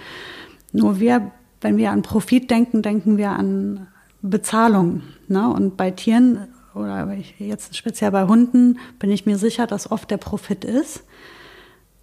[0.73, 1.31] Nur wir,
[1.61, 3.87] wenn wir an Profit denken, denken wir an
[4.21, 5.03] Bezahlung.
[5.29, 5.49] Ne?
[5.49, 10.17] Und bei Tieren oder jetzt speziell bei Hunden bin ich mir sicher, dass oft der
[10.17, 11.05] Profit ist,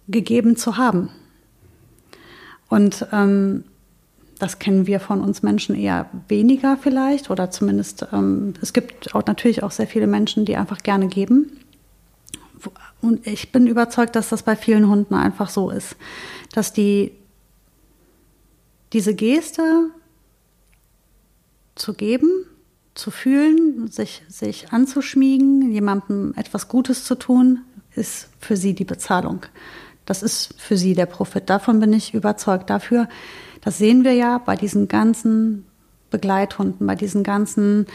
[0.08, 1.10] gegeben zu haben.
[2.68, 3.64] Und ähm,
[4.38, 9.24] das kennen wir von uns Menschen eher weniger vielleicht oder zumindest ähm, es gibt auch
[9.26, 11.58] natürlich auch sehr viele Menschen, die einfach gerne geben.
[13.00, 15.96] Und ich bin überzeugt, dass das bei vielen Hunden einfach so ist,
[16.52, 17.12] dass die
[18.92, 19.90] diese Geste
[21.74, 22.28] zu geben,
[22.94, 27.60] zu fühlen, sich, sich anzuschmiegen, jemandem etwas Gutes zu tun,
[27.94, 29.46] ist für sie die Bezahlung.
[30.04, 31.48] Das ist für sie der Profit.
[31.48, 32.68] Davon bin ich überzeugt.
[32.70, 33.08] Dafür,
[33.62, 35.64] das sehen wir ja bei diesen ganzen
[36.10, 37.86] Begleithunden, bei diesen ganzen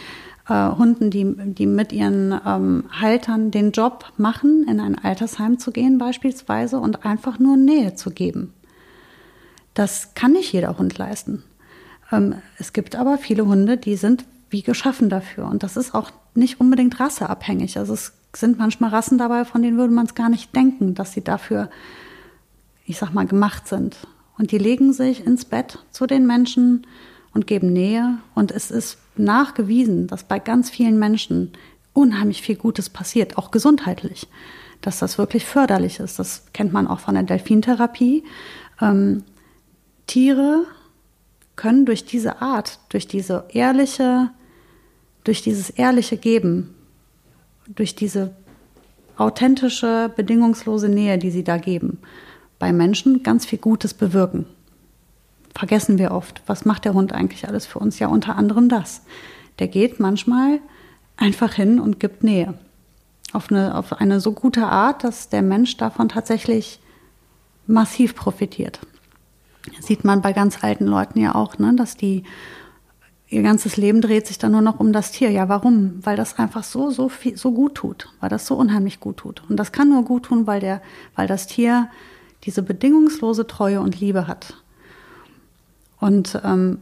[0.49, 5.71] äh, Hunden, die, die mit ihren ähm, Haltern den Job machen, in ein Altersheim zu
[5.71, 8.53] gehen beispielsweise und einfach nur Nähe zu geben.
[9.73, 11.43] Das kann nicht jeder Hund leisten.
[12.11, 15.45] Ähm, es gibt aber viele Hunde, die sind wie geschaffen dafür.
[15.47, 17.77] Und das ist auch nicht unbedingt rasseabhängig.
[17.77, 21.11] Also es sind manchmal Rassen dabei, von denen würde man es gar nicht denken, dass
[21.11, 21.69] sie dafür,
[22.85, 23.97] ich sag mal, gemacht sind.
[24.37, 26.85] Und die legen sich ins Bett zu den Menschen
[27.33, 28.19] und geben Nähe.
[28.35, 31.53] Und es ist nachgewiesen, dass bei ganz vielen Menschen
[31.93, 34.27] unheimlich viel Gutes passiert, auch gesundheitlich,
[34.81, 36.19] dass das wirklich förderlich ist.
[36.19, 38.23] Das kennt man auch von der Delfintherapie.
[38.81, 39.23] Ähm,
[40.05, 40.65] Tiere
[41.55, 44.29] können durch diese Art, durch diese ehrliche,
[45.23, 46.75] durch dieses ehrliche Geben
[47.67, 48.33] durch diese
[49.17, 51.99] authentische, bedingungslose Nähe, die sie da geben,
[52.59, 54.45] bei Menschen ganz viel Gutes bewirken.
[55.53, 56.41] Vergessen wir oft.
[56.45, 57.99] Was macht der Hund eigentlich alles für uns?
[57.99, 59.01] Ja, unter anderem das.
[59.59, 60.59] Der geht manchmal
[61.15, 62.53] einfach hin und gibt Nähe.
[63.33, 66.79] Auf eine, auf eine so gute Art, dass der Mensch davon tatsächlich
[67.65, 68.79] massiv profitiert.
[69.75, 71.75] Das sieht man bei ganz alten Leuten ja auch, ne?
[71.75, 72.23] dass die
[73.29, 75.29] ihr ganzes Leben dreht sich dann nur noch um das Tier.
[75.29, 75.99] Ja, warum?
[76.03, 79.43] Weil das einfach so, so viel, so gut tut, weil das so unheimlich gut tut.
[79.49, 80.81] Und das kann nur gut tun, weil der,
[81.15, 81.89] weil das Tier
[82.43, 84.53] diese bedingungslose Treue und Liebe hat.
[85.99, 86.79] Und ähm,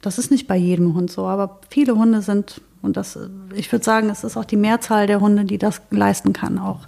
[0.00, 3.18] das ist nicht bei jedem Hund so, aber viele Hunde sind, und das,
[3.54, 6.80] ich würde sagen, es ist auch die Mehrzahl der Hunde, die das leisten kann auch.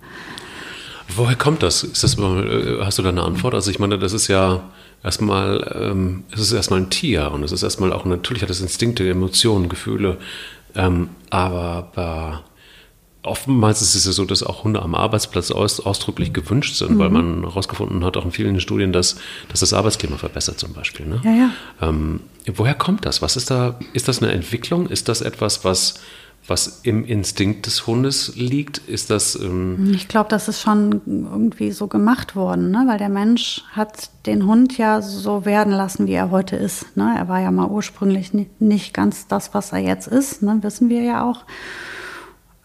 [1.17, 1.87] Woher kommt das?
[2.01, 3.55] Das äh, hast du da eine Antwort?
[3.55, 4.63] Also ich meine, das ist ja
[5.03, 8.61] erstmal, ähm, es ist erstmal ein Tier und es ist erstmal auch, natürlich hat es
[8.61, 10.19] Instinkte, Emotionen, Gefühle,
[10.77, 12.45] ähm, aber
[13.23, 16.99] oftmals ist es ja so, dass auch Hunde am Arbeitsplatz aus, ausdrücklich gewünscht sind, mhm.
[16.99, 19.17] weil man herausgefunden hat, auch in vielen Studien, dass,
[19.49, 21.07] dass das Arbeitsklima verbessert zum Beispiel.
[21.07, 21.21] Ne?
[21.25, 21.51] Ja, ja.
[21.81, 23.23] Ähm, woher kommt das?
[23.23, 23.79] Was ist da?
[23.93, 24.89] Ist das eine Entwicklung?
[24.89, 26.01] Ist das etwas, was
[26.47, 28.79] was im Instinkt des Hundes liegt?
[28.79, 29.37] Ist das.
[29.37, 32.85] Ähm ich glaube, das ist schon irgendwie so gemacht worden, ne?
[32.89, 36.97] weil der Mensch hat den Hund ja so werden lassen, wie er heute ist.
[36.97, 37.15] Ne?
[37.17, 40.59] Er war ja mal ursprünglich nicht ganz das, was er jetzt ist, ne?
[40.63, 41.45] wissen wir ja auch.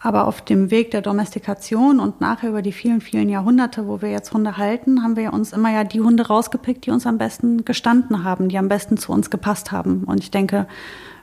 [0.06, 4.08] Aber auf dem Weg der Domestikation und nachher über die vielen, vielen Jahrhunderte, wo wir
[4.08, 7.64] jetzt Hunde halten, haben wir uns immer ja die Hunde rausgepickt, die uns am besten
[7.64, 10.04] gestanden haben, die am besten zu uns gepasst haben.
[10.04, 10.68] Und ich denke,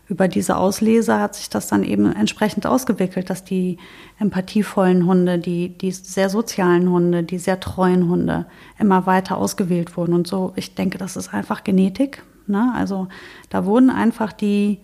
[0.09, 3.77] über diese Auslese hat sich das dann eben entsprechend ausgewickelt, dass die
[4.19, 8.47] empathievollen Hunde, die, die sehr sozialen Hunde, die sehr treuen Hunde
[8.79, 10.13] immer weiter ausgewählt wurden.
[10.13, 12.23] Und so, ich denke, das ist einfach Genetik.
[12.47, 12.73] Ne?
[12.75, 13.07] Also
[13.49, 14.79] da wurden einfach die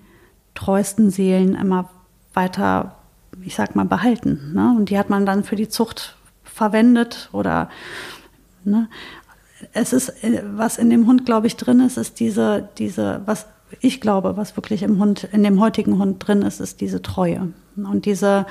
[0.55, 1.89] treuesten Seelen immer
[2.33, 2.95] weiter,
[3.43, 4.53] ich sag mal, behalten.
[4.53, 4.75] Ne?
[4.77, 7.69] Und die hat man dann für die Zucht verwendet oder
[8.63, 8.89] ne?
[9.73, 10.13] es ist,
[10.55, 13.47] was in dem Hund, glaube ich, drin ist, ist diese, diese, was
[13.81, 17.53] ich glaube, was wirklich im Hund, in dem heutigen Hund drin ist, ist diese Treue
[17.75, 18.45] und diese,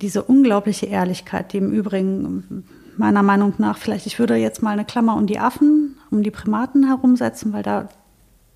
[0.00, 2.64] diese unglaubliche Ehrlichkeit, die im Übrigen
[2.96, 6.30] meiner Meinung nach vielleicht, ich würde jetzt mal eine Klammer um die Affen, um die
[6.30, 7.88] Primaten herumsetzen, weil da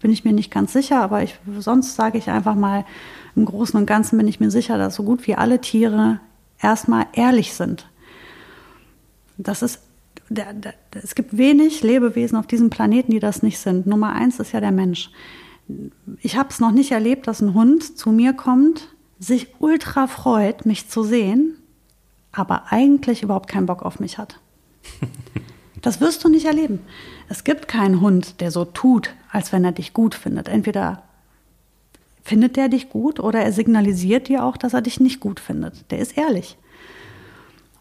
[0.01, 2.85] bin ich mir nicht ganz sicher, aber ich, sonst sage ich einfach mal,
[3.37, 6.21] im Großen und Ganzen bin ich mir sicher, dass so gut wie alle Tiere
[6.61, 7.87] erstmal ehrlich sind.
[9.39, 9.81] Das ist
[10.29, 13.87] der, der, es gibt wenig Lebewesen auf diesem Planeten, die das nicht sind.
[13.87, 15.11] Nummer eins ist ja der Mensch.
[16.21, 18.89] Ich habe es noch nicht erlebt, dass ein Hund zu mir kommt,
[19.19, 21.57] sich ultra freut, mich zu sehen,
[22.33, 24.41] aber eigentlich überhaupt keinen Bock auf mich hat.
[25.83, 26.81] Das wirst du nicht erleben.
[27.31, 30.47] Es gibt keinen Hund, der so tut, als wenn er dich gut findet.
[30.47, 31.05] Entweder
[32.31, 35.91] findet er dich gut oder er signalisiert dir auch, dass er dich nicht gut findet.
[35.91, 36.57] Der ist ehrlich.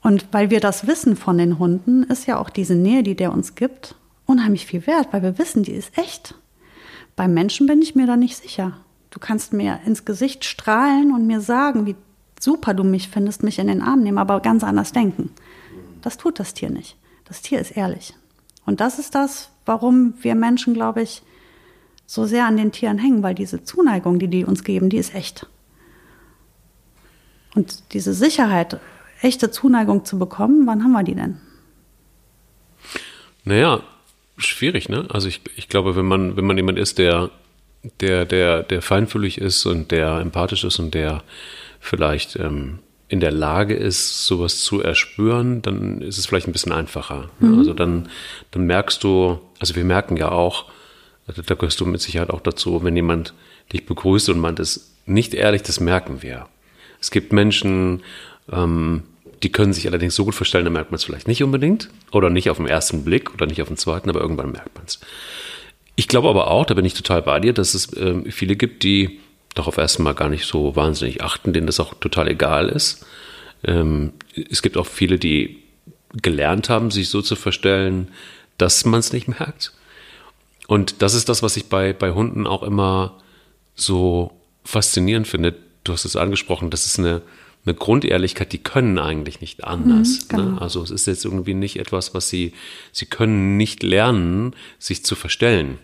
[0.02, 3.32] Und weil wir das wissen von den Hunden, ist ja auch diese Nähe, die der
[3.32, 3.94] uns gibt,
[4.26, 6.34] unheimlich viel wert, weil wir wissen, die ist echt.
[7.16, 8.78] Beim Menschen bin ich mir da nicht sicher.
[9.12, 11.96] Du kannst mir ins Gesicht strahlen und mir sagen, wie
[12.40, 15.30] super du mich findest, mich in den Arm nehmen, aber ganz anders denken.
[16.02, 16.98] Das tut das Tier nicht.
[17.26, 18.16] Das Tier ist ehrlich.
[18.66, 21.22] Und das ist das, warum wir Menschen, glaube ich,
[22.10, 25.14] so sehr an den Tieren hängen, weil diese Zuneigung, die die uns geben, die ist
[25.14, 25.46] echt.
[27.54, 28.80] Und diese Sicherheit,
[29.22, 31.38] echte Zuneigung zu bekommen, wann haben wir die denn?
[33.44, 33.82] Naja,
[34.38, 35.06] schwierig, ne?
[35.10, 37.30] Also ich, ich glaube, wenn man, wenn man jemand ist, der,
[38.02, 41.22] der, der, der feinfühlig ist und der empathisch ist und der
[41.80, 46.72] vielleicht ähm, in der Lage ist, sowas zu erspüren, dann ist es vielleicht ein bisschen
[46.72, 47.30] einfacher.
[47.40, 47.50] Ne?
[47.50, 47.60] Mhm.
[47.60, 48.10] Also dann,
[48.50, 50.72] dann merkst du, also wir merken ja auch,
[51.30, 53.36] also da gehörst du mit Sicherheit auch dazu, wenn jemand
[53.72, 56.48] dich begrüßt und meint es nicht ehrlich, das merken wir.
[57.00, 58.02] Es gibt Menschen,
[58.52, 59.04] ähm,
[59.44, 62.32] die können sich allerdings so gut verstellen, da merkt man es vielleicht nicht unbedingt oder
[62.32, 65.00] nicht auf den ersten Blick oder nicht auf den zweiten, aber irgendwann merkt man es.
[65.96, 68.82] Ich glaube aber auch, da bin ich total bei dir, dass es äh, viele gibt,
[68.82, 69.20] die
[69.54, 73.06] darauf erstmal gar nicht so wahnsinnig achten, denen das auch total egal ist.
[73.64, 74.14] Ähm,
[74.50, 75.60] es gibt auch viele, die
[76.14, 78.08] gelernt haben, sich so zu verstellen,
[78.58, 79.74] dass man es nicht merkt.
[80.70, 83.18] Und das ist das, was ich bei, bei Hunden auch immer
[83.74, 84.32] so
[84.64, 85.56] faszinierend finde.
[85.84, 87.24] Du hast es angesprochen, das ist eine,
[87.66, 90.26] eine Grundehrlichkeit, die können eigentlich nicht anders.
[90.26, 90.44] Mhm, genau.
[90.52, 90.62] ne?
[90.62, 92.54] Also es ist jetzt irgendwie nicht etwas, was sie,
[92.92, 95.80] sie können nicht lernen, sich zu verstellen.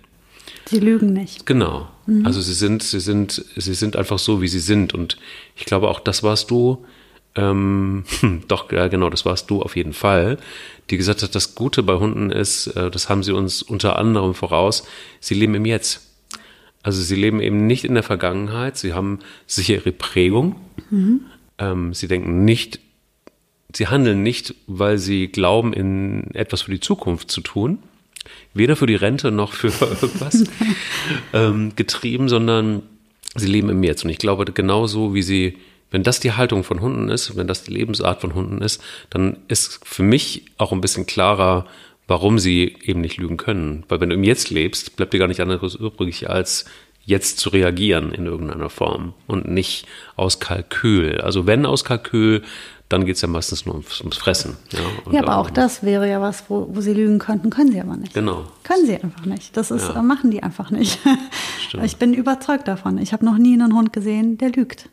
[0.67, 1.48] Sie lügen nicht.
[1.48, 1.88] Genau.
[2.06, 2.24] Mhm.
[2.24, 4.93] Also sie sind, sie sind, sie sind einfach so, wie sie sind.
[4.93, 5.17] Und
[5.56, 6.86] ich glaube, auch das warst du,
[7.36, 8.04] ähm,
[8.48, 10.38] doch, ja, genau, das warst du auf jeden Fall,
[10.89, 14.34] die gesagt hat, das Gute bei Hunden ist, äh, das haben sie uns unter anderem
[14.34, 14.88] voraus,
[15.19, 16.02] sie leben im Jetzt.
[16.84, 20.56] Also sie leben eben nicht in der Vergangenheit, sie haben sicher ihre Prägung,
[20.89, 21.21] mhm.
[21.58, 22.80] Ähm, sie denken nicht,
[23.74, 27.80] sie handeln nicht, weil sie glauben, in etwas für die Zukunft zu tun,
[28.54, 29.67] weder für die Rente noch für
[30.02, 30.43] irgendwas
[31.34, 32.84] ähm, getrieben, sondern
[33.36, 34.04] sie leben im Jetzt.
[34.04, 35.58] Und ich glaube, genauso wie sie,
[35.96, 39.38] wenn das die Haltung von Hunden ist, wenn das die Lebensart von Hunden ist, dann
[39.48, 41.68] ist für mich auch ein bisschen klarer,
[42.06, 43.86] warum sie eben nicht lügen können.
[43.88, 46.66] Weil wenn du im Jetzt lebst, bleibt dir gar nicht anderes übrig, als
[47.06, 51.22] jetzt zu reagieren in irgendeiner Form und nicht aus Kalkül.
[51.22, 52.42] Also wenn aus Kalkül,
[52.90, 54.58] dann geht es ja meistens nur ums, ums Fressen.
[54.74, 57.80] Ja, ja aber auch das wäre ja was, wo, wo sie lügen könnten, können sie
[57.80, 58.14] aber nicht.
[58.14, 58.44] Genau.
[58.64, 59.56] Können sie einfach nicht.
[59.56, 60.02] Das ist, ja.
[60.02, 61.00] machen die einfach nicht.
[61.70, 61.84] Stimmt.
[61.86, 62.98] Ich bin überzeugt davon.
[62.98, 64.90] Ich habe noch nie einen Hund gesehen, der lügt.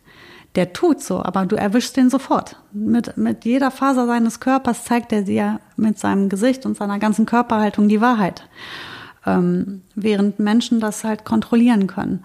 [0.54, 2.56] Der tut so, aber du erwischst den sofort.
[2.72, 7.24] Mit, mit jeder Faser seines Körpers zeigt er dir mit seinem Gesicht und seiner ganzen
[7.26, 8.48] Körperhaltung die Wahrheit.
[9.24, 12.24] Ähm, während Menschen das halt kontrollieren können.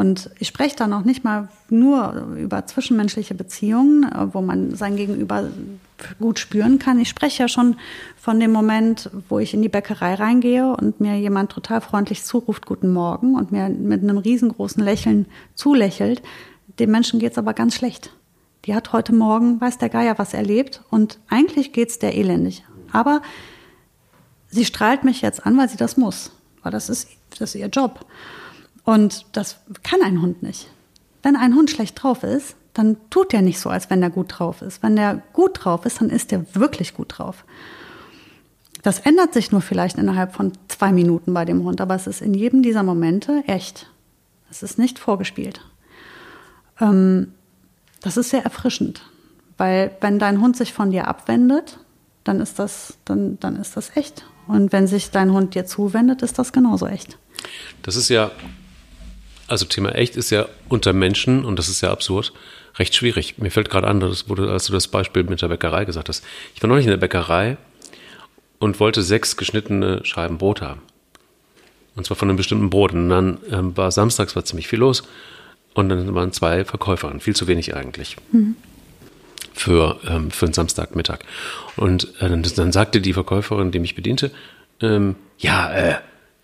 [0.00, 4.96] Und ich spreche da noch nicht mal nur über zwischenmenschliche Beziehungen, äh, wo man sein
[4.96, 5.50] Gegenüber
[6.18, 6.98] gut spüren kann.
[6.98, 7.76] Ich spreche ja schon
[8.16, 12.64] von dem Moment, wo ich in die Bäckerei reingehe und mir jemand total freundlich zuruft,
[12.64, 16.22] guten Morgen, und mir mit einem riesengroßen Lächeln zulächelt.
[16.80, 18.10] Dem Menschen geht's aber ganz schlecht.
[18.64, 22.64] Die hat heute Morgen, weiß der Geier, was erlebt und eigentlich geht's der elendig.
[22.90, 23.20] Aber
[24.48, 27.68] sie strahlt mich jetzt an, weil sie das muss, weil das ist, das ist ihr
[27.68, 28.06] Job.
[28.84, 30.68] Und das kann ein Hund nicht.
[31.22, 34.38] Wenn ein Hund schlecht drauf ist, dann tut er nicht so, als wenn er gut
[34.38, 34.82] drauf ist.
[34.82, 37.44] Wenn er gut drauf ist, dann ist er wirklich gut drauf.
[38.82, 42.22] Das ändert sich nur vielleicht innerhalb von zwei Minuten bei dem Hund, aber es ist
[42.22, 43.90] in jedem dieser Momente echt.
[44.50, 45.60] Es ist nicht vorgespielt.
[46.80, 47.32] Ähm,
[48.00, 49.02] das ist sehr erfrischend,
[49.58, 51.78] weil wenn dein Hund sich von dir abwendet,
[52.24, 54.24] dann ist das, dann, dann ist das echt.
[54.46, 57.18] Und wenn sich dein Hund dir zuwendet, ist das genauso echt.
[57.82, 58.30] Das ist ja
[59.50, 62.32] also Thema echt ist ja unter Menschen, und das ist ja absurd,
[62.76, 63.38] recht schwierig.
[63.38, 66.24] Mir fällt gerade an, das wurde, als du das Beispiel mit der Bäckerei gesagt hast.
[66.54, 67.56] Ich war neulich in der Bäckerei
[68.60, 70.82] und wollte sechs geschnittene Scheiben Brot haben.
[71.96, 72.92] Und zwar von einem bestimmten Brot.
[72.92, 75.02] Und dann ähm, war samstags war ziemlich viel los.
[75.80, 78.16] Und dann waren zwei Verkäuferinnen, viel zu wenig eigentlich.
[78.32, 78.56] Mhm.
[79.52, 81.20] Für, ähm, für einen Samstagmittag.
[81.76, 84.30] Und äh, dann, sagte die Verkäuferin, die mich bediente,
[84.80, 85.94] ähm, ja, äh,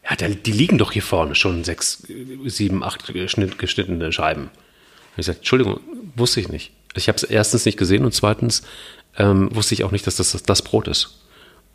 [0.09, 2.07] ja, die liegen doch hier vorne schon sechs,
[2.47, 4.45] sieben, acht geschnittene Scheiben.
[4.45, 5.81] Und ich sagte, Entschuldigung,
[6.15, 6.73] wusste ich nicht.
[6.95, 8.63] Ich habe es erstens nicht gesehen und zweitens
[9.19, 11.21] ähm, wusste ich auch nicht, dass das das, das Brot ist.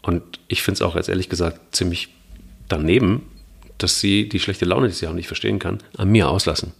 [0.02, 2.10] Und ich finde es auch, als ehrlich gesagt, ziemlich
[2.68, 3.24] daneben,
[3.78, 6.74] dass sie die schlechte Laune, die sie auch nicht verstehen kann, an mir auslassen.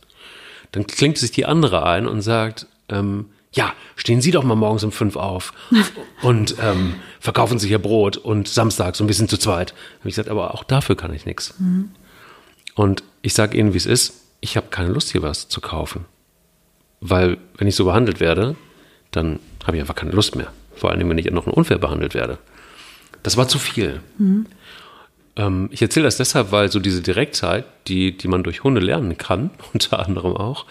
[0.72, 4.84] Dann klingt sich die andere ein und sagt, ähm, ja, stehen Sie doch mal morgens
[4.84, 5.54] um fünf auf
[6.22, 9.74] und ähm, verkaufen Sie Ihr Brot und samstags so ein bisschen zu zweit.
[10.00, 11.56] Habe ich gesagt, aber auch dafür kann ich nichts.
[11.60, 11.92] Mhm.
[12.76, 16.06] Und ich sage Ihnen, wie es ist, ich habe keine Lust, hier was zu kaufen.
[17.02, 18.56] Weil, wenn ich so behandelt werde,
[19.12, 20.52] dann habe ich einfach keine Lust mehr.
[20.76, 22.38] Vor allem, wenn ich noch unfair behandelt werde.
[23.24, 24.02] Das war zu viel.
[24.18, 24.46] Mhm.
[25.36, 29.18] Ähm, ich erzähle das deshalb, weil so diese Direktheit, die, die man durch Hunde lernen
[29.18, 30.66] kann, unter anderem auch,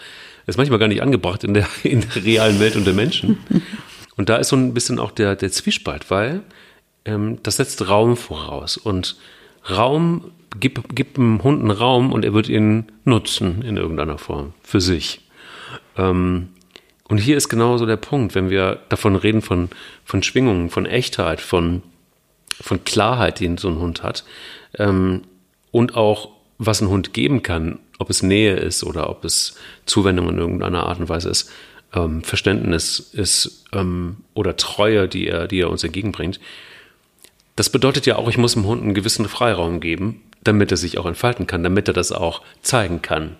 [0.47, 3.37] ist manchmal gar nicht angebracht in der, in der realen Welt unter Menschen.
[4.17, 6.41] Und da ist so ein bisschen auch der, der Zwiespalt, weil
[7.05, 8.77] ähm, das setzt Raum voraus.
[8.77, 9.15] Und
[9.69, 14.53] Raum gibt, gibt einem Hund einen Raum und er wird ihn nutzen in irgendeiner Form
[14.63, 15.21] für sich.
[15.97, 16.49] Ähm,
[17.07, 19.69] und hier ist genauso der Punkt, wenn wir davon reden, von,
[20.05, 21.83] von Schwingungen, von Echtheit, von,
[22.61, 24.23] von Klarheit, die so ein Hund hat,
[24.77, 25.23] ähm,
[25.71, 30.29] und auch was ein Hund geben kann, ob es Nähe ist oder ob es Zuwendung
[30.29, 31.49] in irgendeiner Art und Weise ist,
[31.93, 36.39] ähm, Verständnis ist ähm, oder Treue, die er, die er uns entgegenbringt.
[37.55, 40.97] Das bedeutet ja auch, ich muss dem Hund einen gewissen Freiraum geben, damit er sich
[40.97, 43.37] auch entfalten kann, damit er das auch zeigen kann.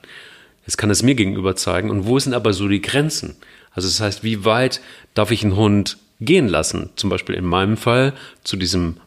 [0.65, 1.89] Jetzt kann es mir gegenüber zeigen.
[1.89, 3.36] Und wo sind aber so die Grenzen?
[3.71, 4.81] Also das heißt, wie weit
[5.13, 6.89] darf ich einen Hund gehen lassen?
[6.95, 8.97] Zum Beispiel in meinem Fall zu diesem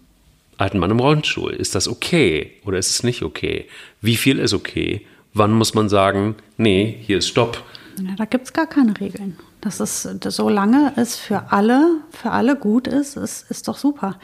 [0.58, 1.52] alten Mann im Rollstuhl.
[1.52, 3.66] Ist das okay oder ist es nicht okay?
[4.00, 5.06] Wie viel ist okay?
[5.32, 7.62] Wann muss man sagen, nee, hier ist Stopp?
[8.00, 9.36] Ja, da gibt es gar keine Regeln.
[9.60, 14.18] Das ist, solange es für alle, für alle gut ist, ist, ist doch super.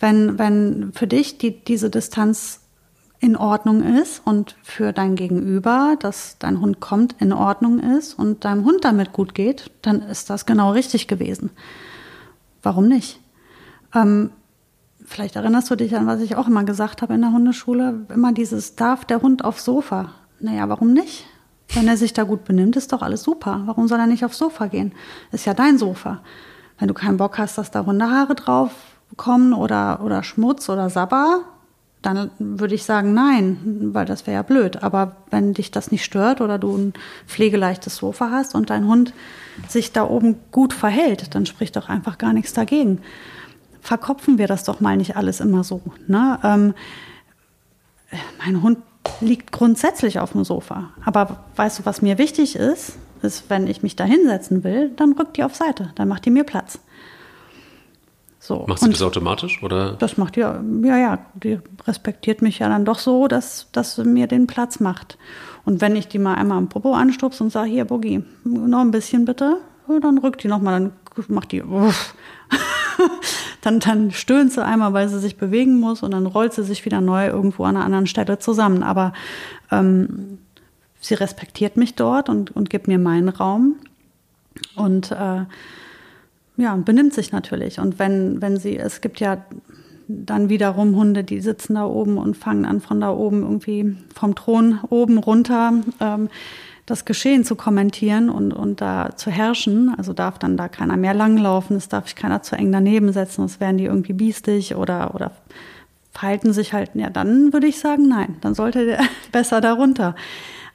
[0.00, 2.60] Wenn, wenn für dich die, diese Distanz
[3.20, 8.44] in Ordnung ist und für dein Gegenüber, dass dein Hund kommt, in Ordnung ist und
[8.44, 11.50] deinem Hund damit gut geht, dann ist das genau richtig gewesen.
[12.62, 13.20] Warum nicht?
[13.94, 14.30] Ähm,
[15.08, 18.32] vielleicht erinnerst du dich an, was ich auch immer gesagt habe in der Hundeschule, immer
[18.32, 20.12] dieses, darf der Hund aufs Sofa?
[20.40, 21.26] Naja, warum nicht?
[21.74, 23.62] Wenn er sich da gut benimmt, ist doch alles super.
[23.66, 24.92] Warum soll er nicht aufs Sofa gehen?
[25.32, 26.20] Ist ja dein Sofa.
[26.78, 28.70] Wenn du keinen Bock hast, dass da Hundehaare drauf
[29.16, 31.40] kommen oder, oder Schmutz oder Sabber,
[32.00, 34.82] dann würde ich sagen nein, weil das wäre ja blöd.
[34.82, 36.92] Aber wenn dich das nicht stört oder du ein
[37.26, 39.12] pflegeleichtes Sofa hast und dein Hund
[39.66, 43.00] sich da oben gut verhält, dann spricht doch einfach gar nichts dagegen
[43.88, 45.80] verkopfen wir das doch mal nicht alles immer so.
[46.06, 46.38] Ne?
[46.44, 46.74] Ähm,
[48.38, 48.78] mein Hund
[49.22, 50.90] liegt grundsätzlich auf dem Sofa.
[51.06, 55.12] Aber weißt du, was mir wichtig ist, ist, wenn ich mich da hinsetzen will, dann
[55.12, 56.78] rückt die auf Seite, dann macht die mir Platz.
[58.38, 58.66] So.
[58.68, 59.62] Macht sie das automatisch?
[59.62, 59.94] Oder?
[59.94, 64.04] Das macht die, ja, ja, die respektiert mich ja dann doch so, dass, dass sie
[64.04, 65.16] mir den Platz macht.
[65.64, 68.90] Und wenn ich die mal einmal am Popo anstupse und sage, hier, Boogie, noch ein
[68.90, 69.56] bisschen bitte,
[70.02, 70.92] dann rückt die nochmal, dann
[71.28, 72.14] macht die, uff,
[73.68, 76.84] dann, dann stöhnt sie einmal, weil sie sich bewegen muss und dann rollt sie sich
[76.84, 78.82] wieder neu irgendwo an einer anderen Stelle zusammen.
[78.82, 79.12] Aber
[79.70, 80.38] ähm,
[81.00, 83.76] sie respektiert mich dort und, und gibt mir meinen Raum.
[84.74, 85.44] Und äh,
[86.56, 87.78] ja, benimmt sich natürlich.
[87.78, 89.44] Und wenn, wenn sie, es gibt ja
[90.08, 94.34] dann wiederum Hunde, die sitzen da oben und fangen an, von da oben irgendwie vom
[94.34, 96.30] Thron oben runter ähm,
[96.90, 99.94] das Geschehen zu kommentieren und, und da zu herrschen.
[99.96, 103.44] Also darf dann da keiner mehr langlaufen, es darf sich keiner zu eng daneben setzen,
[103.44, 105.32] es werden die irgendwie biestig oder, oder
[106.12, 109.00] verhalten sich halt, ja, dann würde ich sagen, nein, dann sollte der
[109.32, 110.16] besser darunter.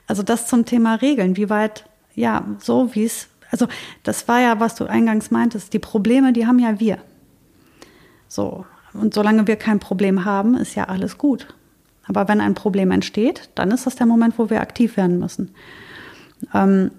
[0.07, 3.68] Also das zum Thema Regeln, wie weit, ja, so wie es, also
[4.03, 6.99] das war ja, was du eingangs meintest, die Probleme, die haben ja wir.
[8.28, 11.47] So, und solange wir kein Problem haben, ist ja alles gut.
[12.05, 15.55] Aber wenn ein Problem entsteht, dann ist das der Moment, wo wir aktiv werden müssen.
[16.54, 16.91] Ähm,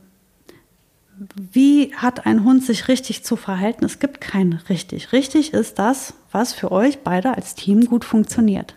[1.36, 3.84] wie hat ein Hund sich richtig zu verhalten?
[3.84, 5.12] Es gibt kein richtig.
[5.12, 8.74] Richtig ist das, was für euch beide als Team gut funktioniert.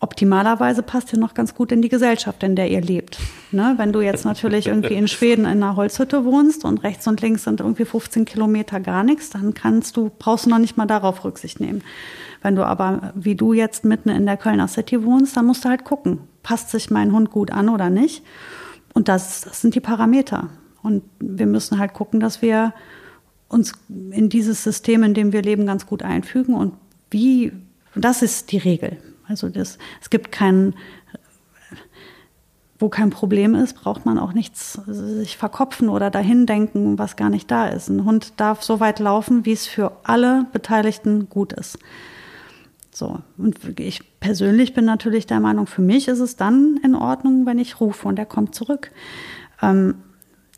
[0.00, 3.18] Optimalerweise passt ihr noch ganz gut in die Gesellschaft, in der ihr lebt.
[3.52, 3.72] Ne?
[3.78, 7.44] Wenn du jetzt natürlich irgendwie in Schweden in einer Holzhütte wohnst und rechts und links
[7.44, 11.24] sind irgendwie 15 Kilometer gar nichts, dann kannst du, brauchst du noch nicht mal darauf
[11.24, 11.82] Rücksicht nehmen.
[12.42, 15.70] Wenn du aber, wie du jetzt mitten in der Kölner City wohnst, dann musst du
[15.70, 18.22] halt gucken, passt sich mein Hund gut an oder nicht.
[18.94, 20.48] Und das, das sind die Parameter.
[20.82, 22.72] Und wir müssen halt gucken, dass wir
[23.48, 26.54] uns in dieses System, in dem wir leben, ganz gut einfügen.
[26.54, 26.74] Und
[27.10, 27.52] wie,
[27.94, 28.96] das ist die Regel.
[29.26, 30.74] Also das, es gibt keinen,
[32.78, 37.30] wo kein Problem ist, braucht man auch nichts sich verkopfen oder dahin denken, was gar
[37.30, 37.88] nicht da ist.
[37.88, 41.78] Ein Hund darf so weit laufen, wie es für alle Beteiligten gut ist.
[42.94, 43.18] So.
[43.36, 47.58] Und ich persönlich bin natürlich der Meinung, für mich ist es dann in Ordnung, wenn
[47.58, 48.92] ich rufe und er kommt zurück.
[49.60, 49.96] Ähm,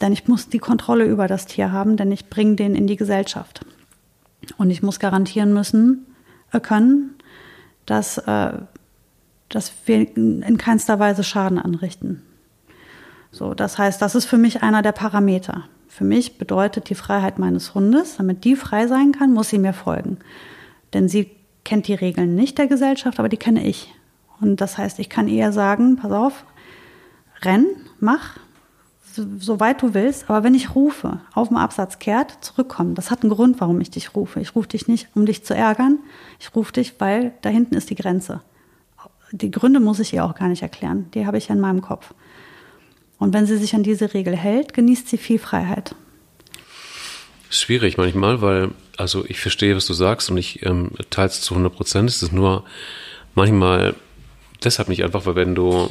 [0.03, 2.97] denn ich muss die Kontrolle über das Tier haben, denn ich bringe den in die
[2.97, 3.65] Gesellschaft.
[4.59, 6.05] Und ich muss garantieren müssen,
[6.53, 7.15] äh, können,
[7.87, 8.53] dass, äh,
[9.49, 12.23] dass wir in keinster Weise Schaden anrichten.
[13.31, 15.65] So, das heißt, das ist für mich einer der Parameter.
[15.89, 19.73] Für mich bedeutet die Freiheit meines Hundes, damit die frei sein kann, muss sie mir
[19.73, 20.19] folgen.
[20.93, 21.36] Denn sie
[21.67, 23.93] kennt die Regeln nicht der Gesellschaft, aber die kenne ich.
[24.41, 26.47] Und das heißt, ich kann eher sagen, pass auf,
[27.43, 27.67] renn,
[28.01, 28.39] mach,
[29.39, 32.95] so weit du willst, aber wenn ich rufe, auf dem Absatz kehrt, zurückkommen.
[32.95, 34.41] Das hat einen Grund, warum ich dich rufe.
[34.41, 35.99] Ich rufe dich nicht, um dich zu ärgern.
[36.39, 38.43] Ich rufe dich, weil da hinten ist die Grenze.
[39.33, 41.11] Die Gründe muss ich ihr auch gar nicht erklären.
[41.15, 42.15] Die habe ich ja in meinem Kopf.
[43.19, 45.97] Und wenn sie sich an diese Regel hält, genießt sie viel Freiheit.
[47.51, 51.55] Schwierig manchmal, weil, also ich verstehe, was du sagst und ich ähm, teile es zu
[51.55, 52.11] 100 Prozent.
[52.11, 52.65] Es ist nur
[53.35, 53.95] manchmal
[54.65, 55.91] deshalb nicht einfach, weil wenn du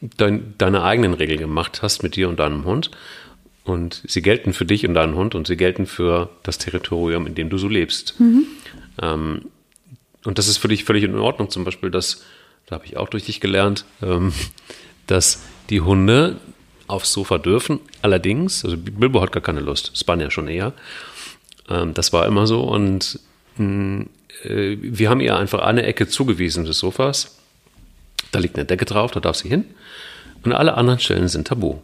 [0.00, 2.90] dein, deine eigenen Regeln gemacht hast mit dir und deinem Hund
[3.64, 7.34] und sie gelten für dich und deinen Hund und sie gelten für das Territorium, in
[7.34, 8.18] dem du so lebst.
[8.18, 8.46] Mhm.
[9.00, 9.42] Ähm,
[10.24, 12.24] und das ist für dich völlig in Ordnung, zum Beispiel, dass,
[12.66, 14.32] da habe ich auch durch dich gelernt, ähm,
[15.06, 16.38] dass die Hunde
[16.92, 17.80] aufs Sofa dürfen.
[18.02, 20.72] Allerdings, also Bilbo hat gar keine Lust, Spanier schon eher.
[21.68, 23.18] Ähm, das war immer so und
[23.56, 24.08] mh, mm,
[24.44, 27.38] äh, wir haben ihr einfach eine Ecke zugewiesen des Sofas.
[28.30, 29.64] Da liegt eine Decke drauf, da darf sie hin.
[30.44, 31.78] Und alle anderen Stellen sind tabu.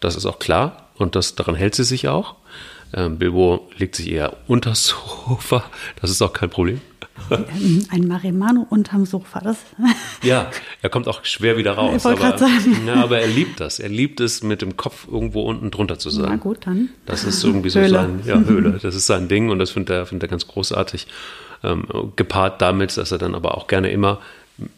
[0.00, 2.36] Das ist auch klar und das, daran hält sie sich auch.
[2.94, 5.64] Ähm, Bilbo legt sich eher unter das Sofa,
[6.00, 6.80] das ist auch kein Problem.
[7.90, 9.58] Ein Marimano unterm Sofa, das.
[10.22, 10.50] ja,
[10.82, 11.96] er kommt auch schwer wieder raus.
[11.96, 12.86] Ich wollte gerade sagen.
[12.86, 13.78] Ja, aber er liebt das.
[13.78, 16.26] Er liebt es, mit dem Kopf irgendwo unten drunter zu sein.
[16.28, 16.90] Na gut, dann.
[17.06, 17.90] Das ist irgendwie so Höhle.
[17.90, 18.78] sein, ja, Höhle.
[18.82, 21.06] Das ist sein Ding und das findet er, findet er ganz großartig.
[21.64, 24.20] Ähm, gepaart damit, dass er dann aber auch gerne immer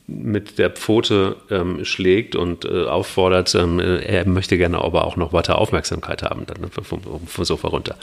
[0.07, 5.32] mit der Pfote ähm, schlägt und äh, auffordert, ähm, er möchte gerne aber auch noch
[5.32, 7.97] weiter Aufmerksamkeit haben, dann vom, vom Sofa runter.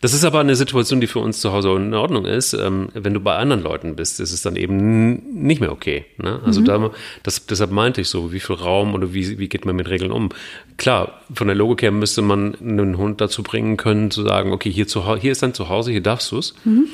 [0.00, 2.52] Das ist aber eine Situation, die für uns zu Hause in Ordnung ist.
[2.52, 6.06] Ähm, wenn du bei anderen Leuten bist, ist es dann eben nicht mehr okay.
[6.18, 6.40] Ne?
[6.44, 6.64] Also mhm.
[6.66, 6.90] da,
[7.24, 10.12] das, deshalb meinte ich so, wie viel Raum oder wie, wie geht man mit Regeln
[10.12, 10.28] um?
[10.76, 14.70] Klar, von der Logik her müsste man einen Hund dazu bringen können, zu sagen, okay,
[14.70, 16.54] hier, zu, hier ist dein Zuhause, hier darfst du es.
[16.64, 16.86] Mhm.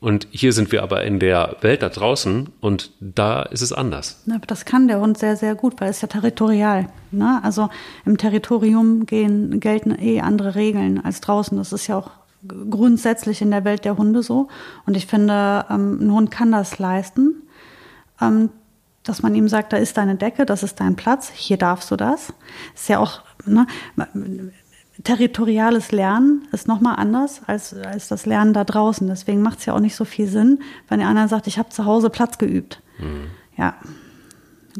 [0.00, 4.22] Und hier sind wir aber in der Welt da draußen und da ist es anders.
[4.46, 6.88] Das kann der Hund sehr, sehr gut, weil es ja territorial.
[7.10, 7.40] Ne?
[7.42, 7.70] Also
[8.04, 11.56] im Territorium gehen, gelten eh andere Regeln als draußen.
[11.56, 12.10] Das ist ja auch
[12.48, 14.48] grundsätzlich in der Welt der Hunde so.
[14.86, 17.42] Und ich finde, ähm, ein Hund kann das leisten,
[18.20, 18.50] ähm,
[19.02, 21.96] dass man ihm sagt, da ist deine Decke, das ist dein Platz, hier darfst du
[21.96, 22.32] das.
[22.74, 23.66] Ist ja auch, ne,
[25.02, 29.06] territoriales Lernen ist nochmal anders als, als das Lernen da draußen.
[29.08, 31.70] Deswegen macht es ja auch nicht so viel Sinn, wenn der andere sagt, ich habe
[31.70, 32.80] zu Hause Platz geübt.
[32.98, 33.30] Mhm.
[33.56, 33.74] Ja,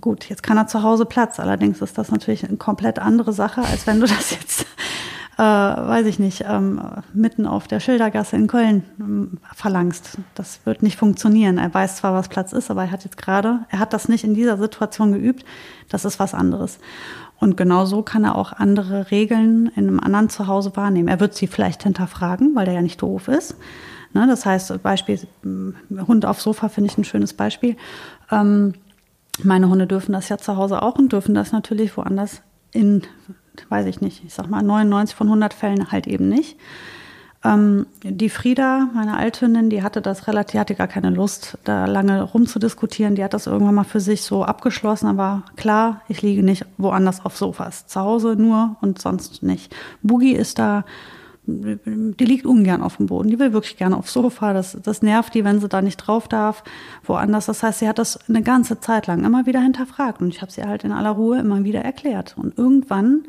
[0.01, 1.41] gut, jetzt kann er zu Hause Platz.
[1.41, 4.67] Allerdings ist das natürlich eine komplett andere Sache, als wenn du das jetzt,
[5.37, 6.81] äh, weiß ich nicht, ähm,
[7.13, 10.19] mitten auf der Schildergasse in Köln ähm, verlangst.
[10.35, 11.59] Das wird nicht funktionieren.
[11.59, 14.25] Er weiß zwar, was Platz ist, aber er hat jetzt gerade, er hat das nicht
[14.25, 15.45] in dieser Situation geübt.
[15.89, 16.79] Das ist was anderes.
[17.41, 21.09] Und genau so kann er auch andere Regeln in einem anderen Zuhause wahrnehmen.
[21.09, 23.57] Er wird sie vielleicht hinterfragen, weil er ja nicht doof ist.
[24.13, 25.19] Ne, das heißt, Beispiel,
[26.07, 27.77] Hund aufs Sofa finde ich ein schönes Beispiel.
[28.31, 28.75] Ähm,
[29.43, 33.03] meine Hunde dürfen das ja zu Hause auch und dürfen das natürlich woanders in,
[33.69, 36.57] weiß ich nicht, ich sag mal 99 von 100 Fällen halt eben nicht.
[37.45, 42.23] Ähm, die Frieda, meine Althündin, die hatte das relativ, hatte gar keine Lust, da lange
[42.23, 43.15] rumzudiskutieren.
[43.15, 47.25] Die hat das irgendwann mal für sich so abgeschlossen, aber klar, ich liege nicht woanders
[47.25, 47.87] auf Sofas.
[47.87, 49.75] Zu Hause nur und sonst nicht.
[50.03, 50.85] Boogie ist da,
[51.47, 53.29] die liegt ungern auf dem Boden.
[53.29, 54.55] Die will wirklich gerne aufs Sofa.
[54.55, 56.65] Das, das nervt die, wenn sie da nicht drauf darf,
[57.05, 57.47] woanders.
[57.47, 60.23] Das heißt, sie hat das eine ganze Zeit lang immer wieder hinterfragt.
[60.23, 62.35] Und ich habe sie halt in aller Ruhe immer wieder erklärt.
[62.39, 63.25] Und irgendwann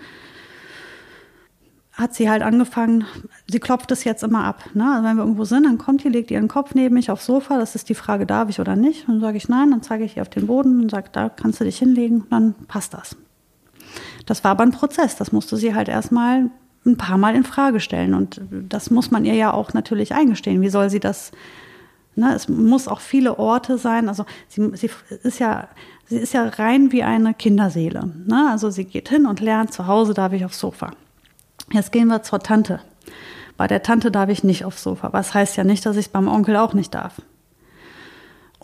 [1.92, 3.06] hat sie halt angefangen,
[3.50, 4.64] sie klopft es jetzt immer ab.
[4.74, 4.86] Ne?
[4.90, 7.58] Also wenn wir irgendwo sind, dann kommt die, legt ihren Kopf neben mich aufs Sofa.
[7.58, 9.08] Das ist die Frage, darf ich oder nicht?
[9.08, 11.30] Und dann sage ich nein, dann zeige ich ihr auf den Boden und sage, da
[11.30, 13.16] kannst du dich hinlegen, dann passt das.
[14.26, 15.16] Das war aber ein Prozess.
[15.16, 16.50] Das musste sie halt erstmal
[16.86, 18.14] ein paar Mal in Frage stellen.
[18.14, 20.62] Und das muss man ihr ja auch natürlich eingestehen.
[20.62, 21.32] Wie soll sie das?
[22.16, 22.34] Ne?
[22.34, 24.08] Es muss auch viele Orte sein.
[24.08, 24.90] Also sie, sie
[25.24, 25.68] ist ja
[26.08, 28.12] sie ist ja rein wie eine Kinderseele.
[28.26, 28.50] Ne?
[28.52, 30.92] Also sie geht hin und lernt, zu Hause darf ich aufs Sofa.
[31.72, 32.80] Jetzt gehen wir zur Tante.
[33.58, 35.14] Bei der Tante darf ich nicht aufs Sofa.
[35.14, 37.22] Was heißt ja nicht, dass ich es beim Onkel auch nicht darf.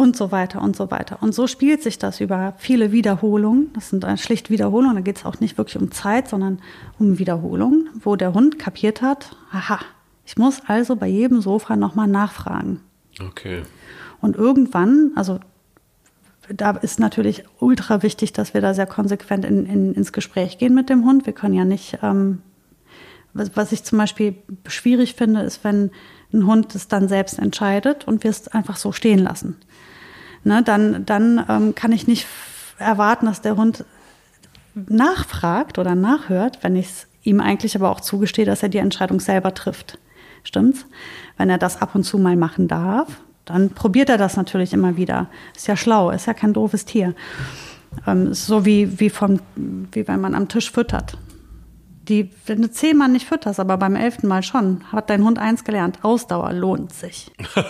[0.01, 1.19] Und so weiter und so weiter.
[1.21, 3.71] Und so spielt sich das über viele Wiederholungen.
[3.73, 4.95] Das sind schlicht Wiederholungen.
[4.95, 6.59] Da geht es auch nicht wirklich um Zeit, sondern
[6.97, 9.79] um Wiederholungen, wo der Hund kapiert hat, aha,
[10.25, 12.79] ich muss also bei jedem Sofa nochmal nachfragen.
[13.23, 13.61] Okay.
[14.21, 15.39] Und irgendwann, also
[16.49, 20.73] da ist natürlich ultra wichtig, dass wir da sehr konsequent in, in, ins Gespräch gehen
[20.73, 21.27] mit dem Hund.
[21.27, 22.41] Wir können ja nicht ähm,
[23.33, 24.33] was, was ich zum Beispiel
[24.65, 25.91] schwierig finde, ist, wenn
[26.33, 29.57] ein Hund es dann selbst entscheidet und wir es einfach so stehen lassen.
[30.43, 32.25] Ne, dann dann ähm, kann ich nicht
[32.79, 33.85] erwarten, dass der Hund
[34.73, 39.19] nachfragt oder nachhört, wenn ich es ihm eigentlich aber auch zugestehe, dass er die Entscheidung
[39.19, 39.99] selber trifft.
[40.43, 40.85] Stimmt's?
[41.37, 44.97] Wenn er das ab und zu mal machen darf, dann probiert er das natürlich immer
[44.97, 45.27] wieder.
[45.55, 47.13] Ist ja schlau, ist ja kein doofes Tier.
[48.07, 51.17] Ähm, so wie, wie, vom, wie wenn man am Tisch füttert
[52.07, 55.63] die, wenn du zehnmal nicht fütterst, aber beim elften Mal schon, hat dein Hund eins
[55.63, 55.99] gelernt.
[56.01, 57.31] Ausdauer lohnt sich.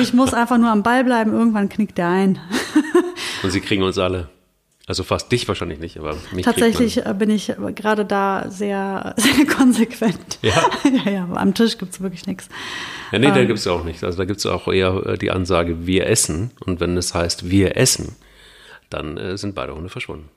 [0.00, 2.38] ich muss einfach nur am Ball bleiben, irgendwann knickt der ein.
[3.42, 4.28] Und sie kriegen uns alle.
[4.86, 9.46] Also fast dich wahrscheinlich nicht, aber mich Tatsächlich äh, bin ich gerade da sehr, sehr
[9.46, 10.38] konsequent.
[10.42, 10.68] Ja,
[11.04, 12.48] ja, ja am Tisch gibt es wirklich nichts.
[13.12, 14.02] Ja, nee, ähm, da gibt es auch nichts.
[14.02, 16.50] Also da gibt es auch eher äh, die Ansage, wir essen.
[16.64, 18.16] Und wenn es heißt, wir essen,
[18.88, 20.28] dann äh, sind beide Hunde verschwunden.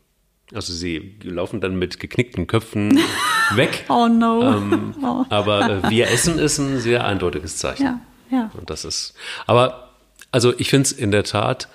[0.53, 2.99] Also sie laufen dann mit geknickten Köpfen
[3.55, 3.85] weg.
[3.89, 4.41] oh no.
[4.41, 5.25] Ähm, oh.
[5.29, 7.83] Aber äh, wir essen ist ein sehr eindeutiges Zeichen.
[7.83, 7.99] Ja,
[8.31, 8.51] ja.
[8.57, 9.13] Und das ist.
[9.45, 9.89] Aber
[10.31, 11.67] also ich finde es in der Tat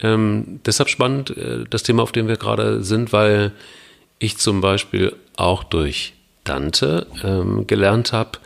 [0.00, 3.52] ähm, deshalb spannend, äh, das Thema, auf dem wir gerade sind, weil
[4.18, 6.14] ich zum Beispiel auch durch
[6.44, 8.38] Dante ähm, gelernt habe,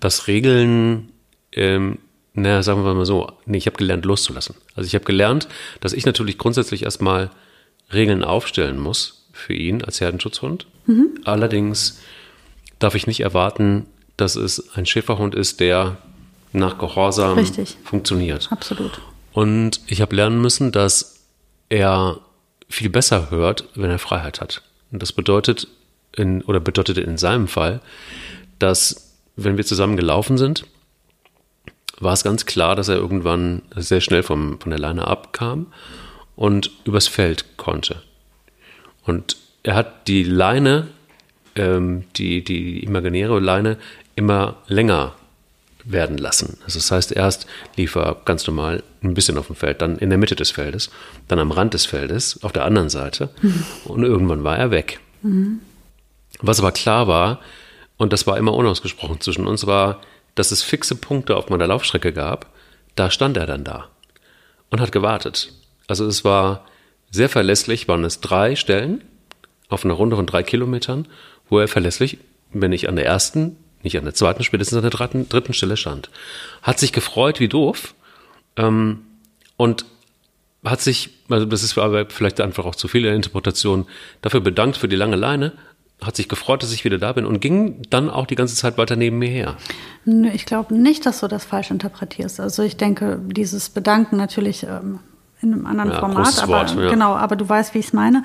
[0.00, 1.10] dass Regeln
[1.52, 1.98] ähm,
[2.34, 4.56] naja, sagen wir mal so, nee, ich habe gelernt loszulassen.
[4.74, 5.48] Also ich habe gelernt,
[5.80, 7.30] dass ich natürlich grundsätzlich erstmal
[7.92, 10.66] Regeln aufstellen muss für ihn als Herdenschutzhund.
[10.86, 11.20] Mhm.
[11.24, 12.00] Allerdings
[12.78, 15.96] darf ich nicht erwarten, dass es ein Schäferhund ist, der
[16.52, 17.76] nach Gehorsam Richtig.
[17.84, 18.48] funktioniert.
[18.50, 19.00] Absolut.
[19.32, 21.26] Und ich habe lernen müssen, dass
[21.68, 22.20] er
[22.68, 24.62] viel besser hört, wenn er Freiheit hat.
[24.92, 25.66] Und das bedeutet
[26.16, 27.80] in, oder bedeutete in seinem Fall,
[28.60, 30.64] dass wenn wir zusammen gelaufen sind,
[31.98, 35.66] war es ganz klar, dass er irgendwann sehr schnell vom, von der Leine abkam
[36.36, 38.02] und übers Feld konnte.
[39.04, 40.88] Und er hat die Leine,
[41.56, 43.78] ähm, die, die imaginäre Leine,
[44.16, 45.14] immer länger
[45.84, 46.58] werden lassen.
[46.64, 50.08] Also das heißt, erst lief er ganz normal ein bisschen auf dem Feld, dann in
[50.08, 50.90] der Mitte des Feldes,
[51.28, 53.64] dann am Rand des Feldes, auf der anderen Seite mhm.
[53.84, 55.00] und irgendwann war er weg.
[55.22, 55.60] Mhm.
[56.40, 57.40] Was aber klar war,
[57.96, 60.00] und das war immer unausgesprochen zwischen uns, war,
[60.34, 62.46] dass es fixe Punkte auf meiner Laufstrecke gab.
[62.96, 63.88] Da stand er dann da
[64.70, 65.52] und hat gewartet.
[65.86, 66.64] Also es war
[67.10, 69.04] sehr verlässlich, waren es drei Stellen
[69.68, 71.06] auf einer Runde von drei Kilometern,
[71.48, 72.18] wo er verlässlich,
[72.52, 75.76] wenn ich an der ersten, nicht an der zweiten, spätestens an der dritten, dritten Stelle
[75.76, 76.10] stand.
[76.62, 77.94] Hat sich gefreut wie doof
[78.56, 79.04] ähm,
[79.56, 79.84] und
[80.64, 83.86] hat sich, also das ist aber vielleicht einfach auch zu viel Interpretation,
[84.22, 85.52] dafür bedankt für die lange Leine,
[86.02, 88.78] hat sich gefreut, dass ich wieder da bin und ging dann auch die ganze Zeit
[88.78, 89.56] weiter neben mir her.
[90.32, 92.40] Ich glaube nicht, dass du das falsch interpretierst.
[92.40, 94.98] Also ich denke, dieses Bedanken natürlich ähm,
[95.44, 96.90] in einem anderen ja, Format, aber Wort, ja.
[96.90, 98.22] genau, aber du weißt, wie ich es meine.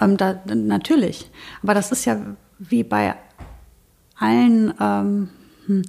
[0.00, 1.30] Ähm, da, natürlich.
[1.62, 2.16] Aber das ist ja
[2.58, 3.14] wie bei
[4.18, 5.28] allen ähm,
[5.66, 5.82] hm,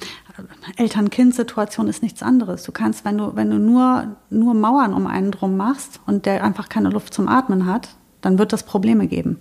[0.77, 2.63] Eltern-Kind-Situation ist nichts anderes.
[2.63, 6.43] Du kannst, wenn du, wenn du nur, nur Mauern um einen drum machst und der
[6.43, 7.89] einfach keine Luft zum Atmen hat,
[8.21, 9.39] dann wird das Probleme geben.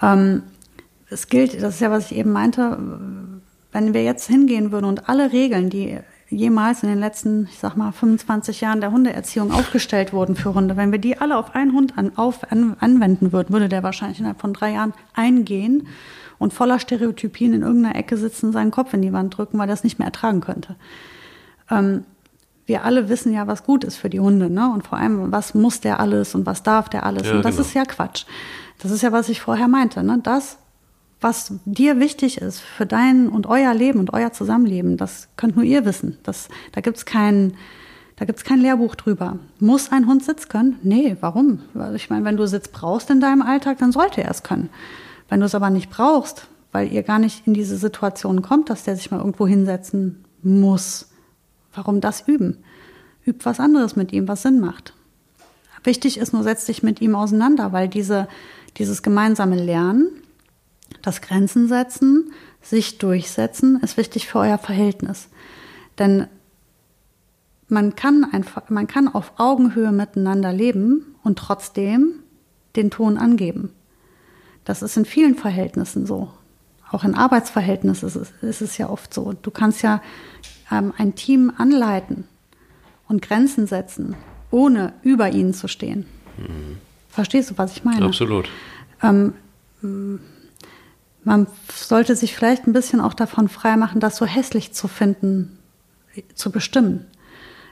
[0.00, 0.42] Ähm,
[1.08, 2.78] es gilt, das ist ja, was ich eben meinte,
[3.72, 5.98] wenn wir jetzt hingehen würden und alle Regeln, die
[6.32, 10.76] jemals in den letzten, ich sag mal, 25 Jahren der Hundeerziehung aufgestellt wurden für Hunde,
[10.76, 14.18] wenn wir die alle auf einen Hund an, auf, an, anwenden würden, würde der wahrscheinlich
[14.18, 15.86] innerhalb von drei Jahren eingehen
[16.38, 19.74] und voller Stereotypien in irgendeiner Ecke sitzen, seinen Kopf in die Wand drücken, weil er
[19.74, 20.76] es nicht mehr ertragen könnte.
[21.70, 22.04] Ähm,
[22.66, 24.72] wir alle wissen ja, was gut ist für die Hunde, ne?
[24.72, 27.26] Und vor allem, was muss der alles und was darf der alles?
[27.26, 27.66] Ja, und das genau.
[27.66, 28.24] ist ja Quatsch.
[28.78, 30.20] Das ist ja, was ich vorher meinte, ne?
[30.22, 30.58] Das,
[31.22, 35.64] was dir wichtig ist für dein und euer Leben und euer Zusammenleben, das könnt nur
[35.64, 36.18] ihr wissen.
[36.22, 37.54] Das, da gibt's kein,
[38.16, 39.38] da gibt's kein Lehrbuch drüber.
[39.58, 40.78] Muss ein Hund Sitz können?
[40.82, 41.60] Nee, warum?
[41.94, 44.70] Ich meine, wenn du Sitz brauchst in deinem Alltag, dann sollte er es können.
[45.28, 48.84] Wenn du es aber nicht brauchst, weil ihr gar nicht in diese Situation kommt, dass
[48.84, 51.08] der sich mal irgendwo hinsetzen muss,
[51.74, 52.58] Warum das üben?
[53.24, 54.94] Übt was anderes mit ihm, was Sinn macht.
[55.84, 58.28] Wichtig ist nur, setz dich mit ihm auseinander, weil diese,
[58.76, 60.10] dieses gemeinsame Lernen,
[61.00, 65.28] das Grenzen setzen, sich durchsetzen, ist wichtig für euer Verhältnis.
[65.98, 66.26] Denn
[67.68, 72.14] man kann einfach, man kann auf Augenhöhe miteinander leben und trotzdem
[72.76, 73.70] den Ton angeben.
[74.64, 76.30] Das ist in vielen Verhältnissen so.
[76.90, 79.32] Auch in Arbeitsverhältnissen ist es, ist es ja oft so.
[79.32, 80.02] Du kannst ja
[80.70, 82.24] ähm, ein Team anleiten
[83.08, 84.14] und Grenzen setzen,
[84.50, 86.06] ohne über ihnen zu stehen.
[86.36, 86.78] Mhm.
[87.08, 88.04] Verstehst du, was ich meine?
[88.04, 88.48] Absolut.
[89.02, 89.34] Ähm,
[91.24, 95.58] man sollte sich vielleicht ein bisschen auch davon freimachen, das so hässlich zu finden,
[96.34, 97.06] zu bestimmen.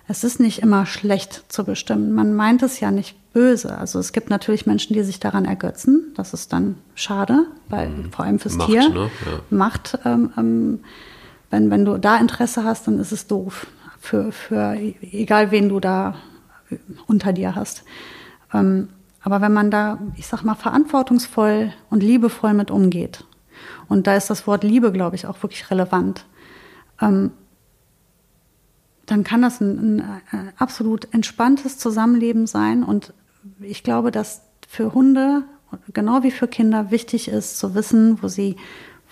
[0.06, 2.12] Es ist nicht immer schlecht zu bestimmen.
[2.12, 3.78] Man meint es ja nicht böse.
[3.78, 6.12] Also es gibt natürlich Menschen, die sich daran ergötzen.
[6.16, 8.12] Das ist dann schade, weil mhm.
[8.12, 9.10] vor allem fürs Macht, Tier ne?
[9.26, 9.40] ja.
[9.50, 10.80] Macht ähm, ähm,
[11.50, 13.66] wenn, wenn du da Interesse hast, dann ist es doof.
[14.00, 16.14] Für, für egal wen du da
[17.06, 17.84] unter dir hast.
[18.54, 18.88] Ähm,
[19.22, 23.24] aber wenn man da, ich sag mal, verantwortungsvoll und liebevoll mit umgeht,
[23.88, 26.26] und da ist das Wort Liebe, glaube ich, auch wirklich relevant,
[27.00, 27.32] ähm,
[29.06, 32.84] dann kann das ein, ein, ein absolut entspanntes Zusammenleben sein.
[32.84, 33.12] Und
[33.60, 35.42] ich glaube, dass für Hunde,
[35.92, 38.56] genau wie für Kinder, wichtig ist zu wissen, wo sie,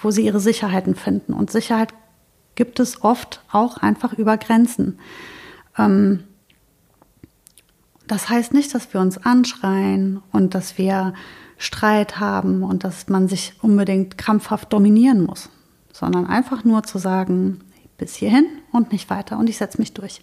[0.00, 1.32] wo sie ihre Sicherheiten finden.
[1.32, 1.92] Und Sicherheit
[2.54, 4.98] gibt es oft auch einfach über Grenzen.
[5.76, 6.24] Ähm,
[8.06, 11.12] das heißt nicht, dass wir uns anschreien und dass wir
[11.58, 15.50] Streit haben und dass man sich unbedingt krampfhaft dominieren muss,
[15.92, 17.60] sondern einfach nur zu sagen,
[17.98, 20.20] bis hierhin und nicht weiter und ich setze mich durch.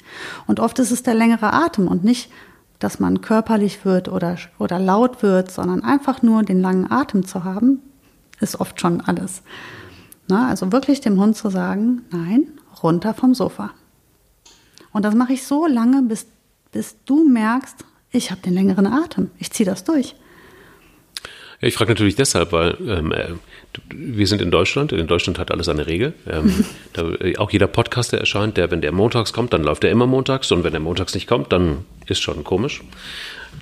[0.48, 2.32] Und oft ist es der längere Atem und nicht,
[2.80, 7.44] dass man körperlich wird oder, oder laut wird, sondern einfach nur den langen Atem zu
[7.44, 7.82] haben,
[8.40, 9.44] ist oft schon alles.
[10.28, 12.48] Na, also wirklich dem Hund zu sagen, nein,
[12.82, 13.72] runter vom Sofa.
[14.92, 16.28] Und das mache ich so lange, bis,
[16.72, 19.30] bis du merkst, ich habe den längeren Atem.
[19.38, 20.16] Ich ziehe das durch.
[21.62, 23.30] Ja, ich frage natürlich deshalb, weil ähm, äh,
[23.94, 24.92] wir sind in Deutschland.
[24.92, 26.14] In Deutschland hat alles eine Regel.
[26.28, 29.84] Ähm, da, äh, auch jeder Podcast, der erscheint, der, wenn der montags kommt, dann läuft
[29.84, 30.52] er immer montags.
[30.52, 32.82] Und wenn der montags nicht kommt, dann ist schon komisch.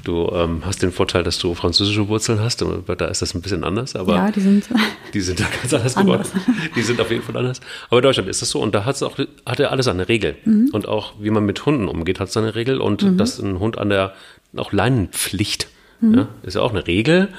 [0.04, 3.64] Du ähm, hast den Vorteil, dass du französische Wurzeln hast, da ist das ein bisschen
[3.64, 4.66] anders, aber ja, die sind,
[5.14, 6.72] die sind da ganz anders, anders, geworden.
[6.76, 7.62] Die sind auf jeden Fall anders.
[7.90, 10.10] Aber in Deutschland ist das so und da hat es auch, hat er alles eine
[10.10, 10.36] Regel.
[10.44, 10.70] Mhm.
[10.74, 13.18] Und auch wie man mit Hunden umgeht, hat es eine Regel und mhm.
[13.18, 14.14] dass ein Hund an der
[14.58, 15.68] auch Leinenpflicht
[16.02, 16.14] mhm.
[16.16, 17.30] ja, ist ja auch eine Regel.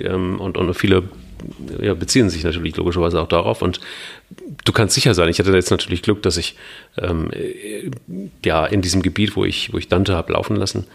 [0.00, 1.04] Ähm, und, und viele
[1.80, 3.62] ja, beziehen sich natürlich logischerweise auch darauf.
[3.62, 3.80] Und
[4.64, 6.56] du kannst sicher sein, ich hatte jetzt natürlich Glück, dass ich
[6.98, 7.90] ähm, äh,
[8.44, 10.86] ja in diesem Gebiet, wo ich, wo ich Dante habe laufen lassen,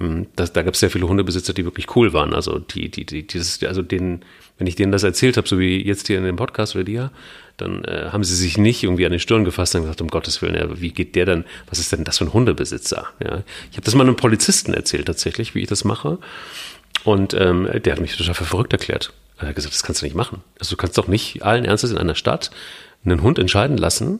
[0.00, 2.34] ähm, das, da gab es sehr viele Hundebesitzer, die wirklich cool waren.
[2.34, 4.22] Also die, die, die, dieses, also denen,
[4.58, 7.10] wenn ich denen das erzählt habe, so wie jetzt hier in dem Podcast oder dir,
[7.56, 10.42] dann äh, haben sie sich nicht irgendwie an den Stirn gefasst und gesagt, um Gottes
[10.42, 13.06] Willen, ja, wie geht der denn, was ist denn das für ein Hundebesitzer?
[13.24, 16.18] Ja, ich habe das mal einem Polizisten erzählt tatsächlich, wie ich das mache.
[17.06, 19.12] Und ähm, der hat mich total für verrückt erklärt.
[19.38, 20.42] Er hat gesagt, das kannst du nicht machen.
[20.58, 22.50] Also du kannst doch nicht allen Ernstes in einer Stadt
[23.04, 24.18] einen Hund entscheiden lassen,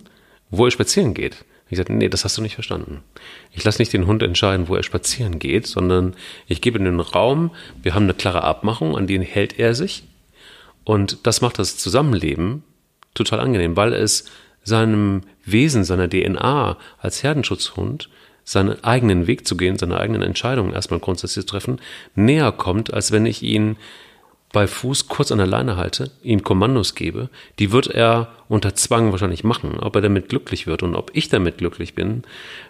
[0.51, 1.45] wo er spazieren geht.
[1.69, 3.03] Ich sagte, nee, das hast du nicht verstanden.
[3.51, 6.15] Ich lasse nicht den Hund entscheiden, wo er spazieren geht, sondern
[6.47, 7.51] ich gebe ihm den Raum,
[7.83, 10.05] wir haben eine klare Abmachung, an die hält er sich.
[10.85, 12.63] Und das macht das Zusammenleben
[13.15, 14.27] total angenehm, weil es
[14.63, 18.11] seinem Wesen, seiner DNA als Herdenschutzhund,
[18.47, 21.81] seinen eigenen Weg zu gehen, seine eigenen Entscheidungen erstmal grundsätzlich zu treffen,
[22.15, 23.77] näher kommt, als wenn ich ihn
[24.53, 27.29] bei Fuß kurz an der Leine halte, ihm Kommandos gebe,
[27.59, 29.81] die wird er unter Zwang wahrscheinlich machen.
[29.81, 32.23] Ob er damit glücklich wird und ob ich damit glücklich bin,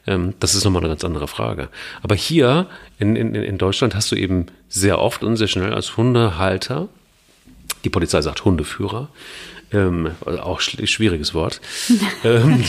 [0.07, 1.69] ähm, das ist nochmal eine ganz andere Frage.
[2.03, 2.67] Aber hier
[2.99, 6.89] in, in, in Deutschland hast du eben sehr oft und sehr schnell als Hundehalter,
[7.85, 9.11] die Polizei sagt Hundeführer,
[9.73, 11.61] Ähm, also auch schwieriges Wort.
[12.25, 12.63] ähm,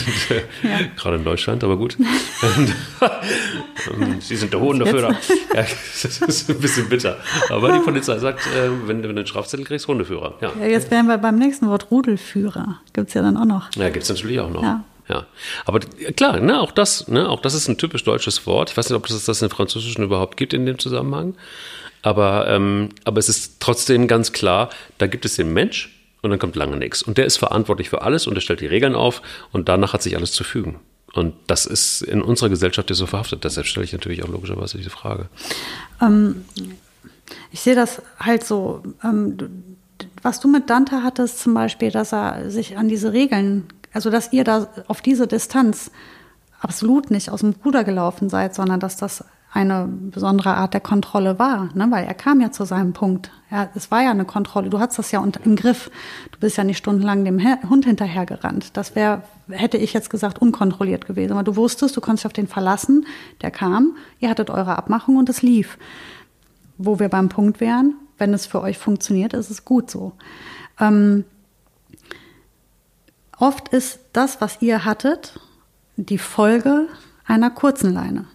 [0.62, 0.80] ja.
[0.96, 1.96] Gerade in Deutschland, aber gut.
[2.42, 2.74] Ähm,
[4.20, 5.16] Sie sind der Hundeführer.
[5.54, 7.16] Ja, das ist ein bisschen bitter.
[7.48, 10.34] Aber die Polizei sagt, äh, wenn, wenn du einen Strafzettel kriegst, Hundeführer.
[10.40, 10.52] Ja.
[10.60, 12.80] ja jetzt wären wir beim nächsten Wort Rudelführer.
[12.92, 13.74] Gibt es ja dann auch noch.
[13.76, 14.62] Ja, gibt es natürlich auch noch.
[14.62, 14.84] Ja.
[15.08, 15.26] Ja,
[15.64, 15.80] aber
[16.16, 18.70] klar, ne, auch das, ne, auch das ist ein typisch deutsches Wort.
[18.70, 21.34] Ich weiß nicht, ob es das in Französischen überhaupt gibt in dem Zusammenhang.
[22.02, 24.68] Aber, ähm, aber es ist trotzdem ganz klar,
[24.98, 27.02] da gibt es den Mensch und dann kommt lange nichts.
[27.02, 30.02] Und der ist verantwortlich für alles und er stellt die Regeln auf und danach hat
[30.02, 30.80] sich alles zu fügen.
[31.14, 33.42] Und das ist in unserer Gesellschaft ja so verhaftet.
[33.44, 35.28] Deshalb stelle ich natürlich auch logischerweise diese Frage.
[36.00, 36.44] Ähm,
[37.50, 38.82] ich sehe das halt so.
[39.02, 39.36] Ähm,
[40.22, 44.32] was du mit Dante hattest, zum Beispiel, dass er sich an diese Regeln also dass
[44.32, 45.90] ihr da auf diese Distanz
[46.60, 51.38] absolut nicht aus dem Ruder gelaufen seid, sondern dass das eine besondere Art der Kontrolle
[51.38, 51.86] war, ne?
[51.90, 53.30] weil er kam ja zu seinem Punkt.
[53.50, 54.68] Ja, es war ja eine Kontrolle.
[54.68, 55.90] Du hattest das ja im Griff.
[56.32, 58.76] Du bist ja nicht stundenlang dem Hund hinterhergerannt.
[58.76, 61.32] Das wäre, hätte ich jetzt gesagt, unkontrolliert gewesen.
[61.32, 63.06] Aber du wusstest, du konntest auf den verlassen.
[63.40, 65.78] Der kam, ihr hattet eure Abmachung und es lief.
[66.76, 70.12] Wo wir beim Punkt wären, wenn es für euch funktioniert, ist es gut so.
[70.78, 71.24] Ähm,
[73.38, 75.38] Oft ist das, was ihr hattet,
[75.96, 76.88] die Folge
[77.24, 78.26] einer kurzen Leine.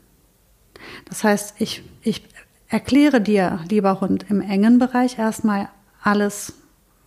[1.05, 2.23] Das heißt, ich, ich
[2.67, 5.69] erkläre dir, lieber Hund, im engen Bereich erstmal
[6.01, 6.53] alles,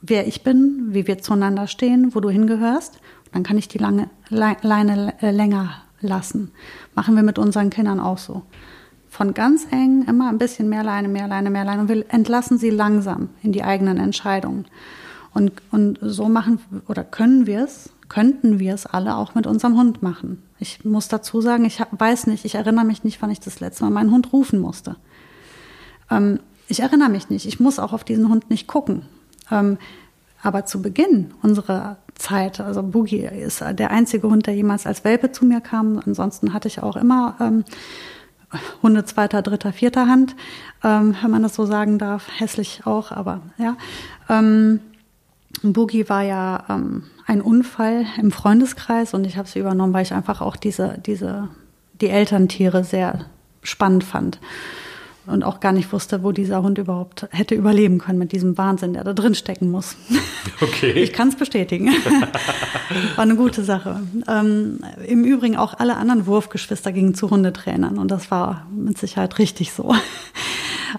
[0.01, 3.01] wer ich bin, wie wir zueinander stehen, wo du hingehörst.
[3.33, 6.53] Dann kann ich die lange, Leine länger lassen.
[6.95, 8.43] Machen wir mit unseren Kindern auch so.
[9.09, 12.59] Von ganz eng immer ein bisschen mehr Leine, mehr Leine, mehr Leine und wir entlassen
[12.59, 14.67] sie langsam in die eigenen Entscheidungen.
[15.33, 19.77] Und, und so machen oder können wir es, könnten wir es alle auch mit unserem
[19.77, 20.43] Hund machen.
[20.59, 23.85] Ich muss dazu sagen, ich weiß nicht, ich erinnere mich nicht, wann ich das letzte
[23.85, 24.97] Mal meinen Hund rufen musste.
[26.11, 27.47] Ähm, ich erinnere mich nicht.
[27.47, 29.03] Ich muss auch auf diesen Hund nicht gucken.
[29.51, 29.79] Ähm,
[30.43, 35.33] aber zu Beginn unserer Zeit, also Boogie ist der einzige Hund, der jemals als Welpe
[35.33, 36.01] zu mir kam.
[36.05, 37.65] Ansonsten hatte ich auch immer ähm,
[38.83, 40.37] Hunde zweiter, dritter, vierter Hand,
[40.85, 42.29] ähm, wenn man das so sagen darf.
[42.39, 43.77] Hässlich auch, aber ja.
[44.29, 44.81] Ähm,
[45.63, 50.13] Boogie war ja ähm, ein Unfall im Freundeskreis und ich habe sie übernommen, weil ich
[50.13, 51.49] einfach auch diese, diese,
[52.01, 53.27] die Elterntiere sehr
[53.63, 54.39] spannend fand
[55.27, 58.93] und auch gar nicht wusste, wo dieser Hund überhaupt hätte überleben können mit diesem Wahnsinn,
[58.93, 59.97] der da drin stecken muss.
[60.61, 60.93] Okay.
[60.93, 61.89] Ich kann es bestätigen.
[63.17, 64.01] War eine gute Sache.
[64.27, 69.39] Ähm, Im Übrigen auch alle anderen Wurfgeschwister gingen zu Hundetrainern und das war mit Sicherheit
[69.39, 69.95] richtig so.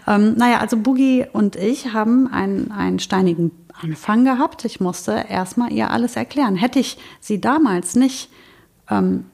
[0.06, 3.52] Ähm, naja, also Boogie und ich haben einen, einen steinigen
[3.82, 4.66] Anfang gehabt.
[4.66, 6.56] Ich musste erstmal ihr alles erklären.
[6.56, 8.30] Hätte ich sie damals nicht
[8.90, 9.26] ähm,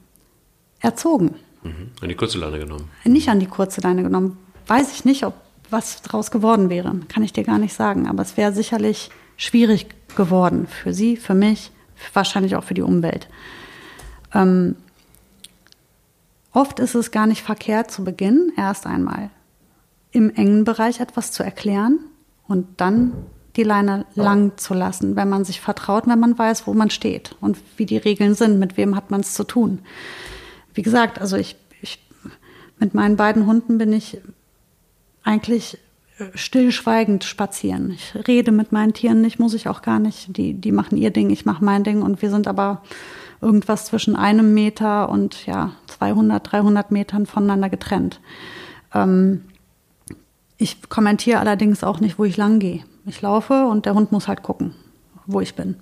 [0.80, 1.36] erzogen.
[1.64, 1.92] Mhm.
[2.02, 2.90] An die kurze Leine genommen.
[3.06, 4.38] Nicht an die kurze Leine genommen.
[4.68, 5.34] Weiß ich nicht, ob
[5.70, 6.94] was draus geworden wäre.
[7.08, 8.08] Kann ich dir gar nicht sagen.
[8.08, 11.72] Aber es wäre sicherlich schwierig geworden für sie, für mich,
[12.14, 13.28] wahrscheinlich auch für die Umwelt.
[14.34, 14.76] Ähm,
[16.52, 19.30] oft ist es gar nicht verkehrt zu Beginn erst einmal
[20.12, 22.00] im engen Bereich etwas zu erklären
[22.48, 23.14] und dann
[23.56, 27.36] die Leine lang zu lassen, wenn man sich vertraut, wenn man weiß, wo man steht
[27.40, 29.80] und wie die Regeln sind, mit wem hat man es zu tun.
[30.74, 32.00] Wie gesagt, also ich, ich
[32.80, 34.20] mit meinen beiden Hunden bin ich
[35.24, 35.78] eigentlich
[36.36, 37.92] stillschweigend spazieren.
[37.92, 40.36] Ich rede mit meinen Tieren nicht, muss ich auch gar nicht.
[40.38, 42.82] Die, die machen ihr Ding, ich mache mein Ding und wir sind aber
[43.42, 48.20] irgendwas zwischen einem Meter und ja 200, 300 Metern voneinander getrennt.
[48.94, 49.44] Ähm,
[50.58, 52.84] ich kommentiere allerdings auch nicht, wo ich lang gehe.
[53.06, 54.74] Ich laufe und der Hund muss halt gucken,
[55.26, 55.76] wo ich bin.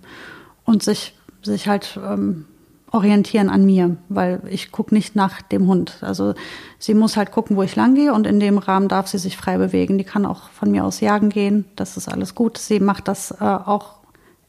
[0.66, 2.46] Und sich, sich halt ähm,
[2.92, 5.98] orientieren an mir, weil ich gucke nicht nach dem Hund.
[6.02, 6.34] Also
[6.78, 9.38] sie muss halt gucken, wo ich lang gehe und in dem Rahmen darf sie sich
[9.38, 9.98] frei bewegen.
[9.98, 12.58] Die kann auch von mir aus jagen gehen, das ist alles gut.
[12.58, 13.96] Sie macht das äh, auch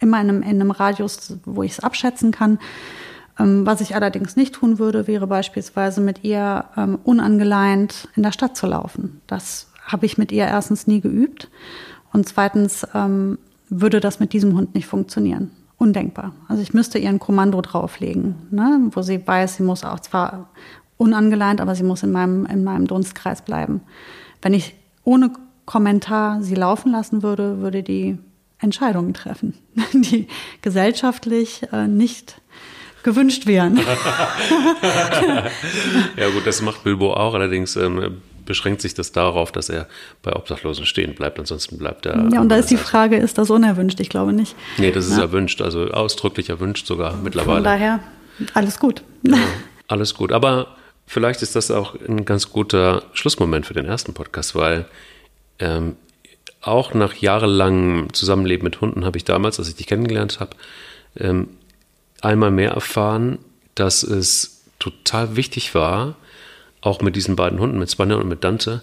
[0.01, 2.59] immer in einem, in einem Radius, wo ich es abschätzen kann.
[3.39, 8.33] Ähm, was ich allerdings nicht tun würde, wäre beispielsweise mit ihr ähm, unangeleint in der
[8.33, 9.20] Stadt zu laufen.
[9.27, 11.49] Das habe ich mit ihr erstens nie geübt.
[12.13, 13.39] Und zweitens ähm,
[13.69, 15.51] würde das mit diesem Hund nicht funktionieren.
[15.79, 16.33] Undenkbar.
[16.49, 20.51] Also ich müsste ihr ein Kommando drauflegen, ne, wo sie weiß, sie muss auch zwar
[20.97, 23.81] unangeleint, aber sie muss in meinem, in meinem Dunstkreis bleiben.
[24.41, 25.33] Wenn ich ohne
[25.65, 28.19] Kommentar sie laufen lassen würde, würde die
[28.59, 29.55] Entscheidungen treffen,
[29.93, 30.29] die
[30.61, 32.41] gesellschaftlich äh, nicht
[33.03, 33.77] gewünscht wären.
[36.17, 37.35] ja gut, das macht Bilbo auch.
[37.35, 39.86] Allerdings ähm, beschränkt sich das darauf, dass er
[40.22, 41.38] bei Obdachlosen stehen bleibt.
[41.38, 42.28] Ansonsten bleibt er.
[42.32, 44.01] Ja, und da ist die Frage, ist das unerwünscht?
[44.01, 44.55] Ich glaube nicht.
[44.78, 45.22] Nee, das ist ja.
[45.22, 47.57] erwünscht, also ausdrücklich erwünscht sogar mittlerweile.
[47.57, 48.01] Von daher,
[48.55, 49.03] alles gut.
[49.22, 49.38] Ja,
[49.88, 50.32] alles gut.
[50.32, 50.76] Aber
[51.07, 54.86] vielleicht ist das auch ein ganz guter Schlussmoment für den ersten Podcast, weil
[55.59, 55.97] ähm,
[56.61, 60.57] auch nach jahrelangem Zusammenleben mit Hunden habe ich damals, als ich dich kennengelernt habe,
[61.16, 61.49] ähm,
[62.20, 63.38] einmal mehr erfahren,
[63.74, 66.16] dass es total wichtig war,
[66.83, 68.83] auch mit diesen beiden Hunden, mit Spanner und mit Dante,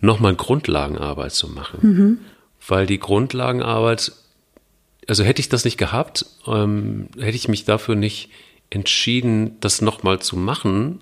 [0.00, 1.78] nochmal Grundlagenarbeit zu machen.
[1.82, 2.18] Mhm.
[2.66, 4.12] Weil die Grundlagenarbeit,
[5.06, 8.30] also hätte ich das nicht gehabt, ähm, hätte ich mich dafür nicht
[8.70, 11.00] entschieden, das nochmal zu machen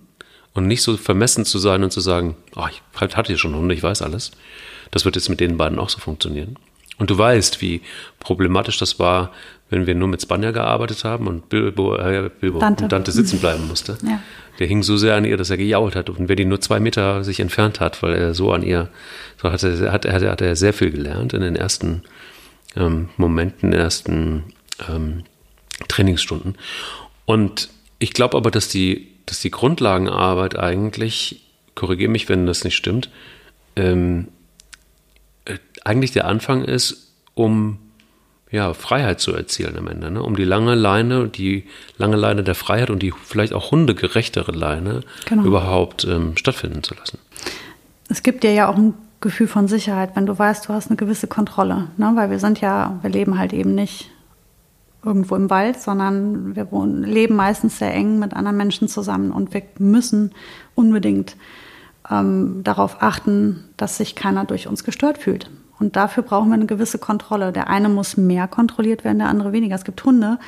[0.55, 2.83] und nicht so vermessen zu sein und zu sagen, oh, ich
[3.15, 4.33] hatte ja schon Hunde, ich weiß alles.
[4.91, 6.57] Das wird jetzt mit den beiden auch so funktionieren.
[6.99, 7.81] Und du weißt, wie
[8.19, 9.33] problematisch das war,
[9.71, 12.85] wenn wir nur mit Spanier gearbeitet haben und Bilbo, äh, Bilbo Dante.
[12.85, 13.97] Und Dante sitzen bleiben musste.
[14.03, 14.21] Ja.
[14.59, 16.11] Der hing so sehr an ihr, dass er gejault hat.
[16.11, 18.89] Und wer die nur zwei Meter sich entfernt hat, weil er so an ihr,
[19.41, 22.03] so hat er, hat, hat, hat er sehr viel gelernt in den ersten
[22.77, 24.45] ähm, Momenten, ersten
[24.89, 25.23] ähm,
[25.89, 26.57] Trainingsstunden.
[27.25, 31.43] Und ich glaube aber, dass die, dass die Grundlagenarbeit eigentlich,
[31.77, 33.09] korrigiere mich, wenn das nicht stimmt,
[33.77, 34.29] ähm,
[35.45, 37.79] äh, eigentlich der Anfang ist, um
[38.51, 40.23] ja, Freiheit zu erzielen am Ende, ne?
[40.23, 41.65] um die lange Leine, die
[41.99, 45.45] lange Leine der Freiheit und die vielleicht auch hundegerechtere Leine genau.
[45.45, 47.19] überhaupt ähm, stattfinden zu lassen.
[48.09, 50.97] Es gibt dir ja auch ein Gefühl von Sicherheit, wenn du weißt, du hast eine
[50.97, 52.13] gewisse Kontrolle, ne?
[52.15, 54.11] weil wir sind ja, wir leben halt eben nicht
[55.05, 59.55] irgendwo im Wald, sondern wir wohnen, leben meistens sehr eng mit anderen Menschen zusammen und
[59.55, 60.33] wir müssen
[60.75, 61.37] unbedingt
[62.11, 65.51] ähm, darauf achten, dass sich keiner durch uns gestört fühlt.
[65.81, 67.53] Und dafür brauchen wir eine gewisse Kontrolle.
[67.53, 69.75] Der eine muss mehr kontrolliert werden, der andere weniger.
[69.75, 70.39] Es gibt Hunde,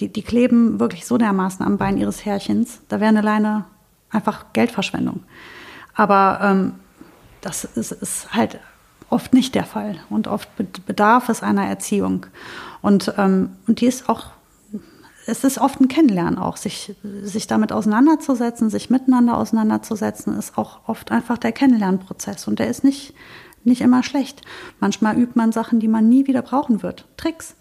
[0.00, 2.80] die, die kleben wirklich so dermaßen am Bein ihres Herrchens.
[2.88, 3.66] Da wäre eine Leine
[4.10, 5.22] einfach Geldverschwendung.
[5.94, 6.72] Aber ähm,
[7.42, 8.58] das ist, ist, halt
[9.10, 9.96] oft nicht der Fall.
[10.08, 10.48] Und oft
[10.86, 12.26] bedarf es einer Erziehung.
[12.80, 14.30] Und, ähm, und die ist auch,
[15.26, 16.56] es ist oft ein Kennenlernen auch.
[16.56, 22.48] Sich, sich damit auseinanderzusetzen, sich miteinander auseinanderzusetzen, ist auch oft einfach der Kennenlernprozess.
[22.48, 23.14] Und der ist nicht
[23.64, 24.42] nicht immer schlecht.
[24.78, 27.06] Manchmal übt man Sachen, die man nie wieder brauchen wird.
[27.16, 27.56] Tricks.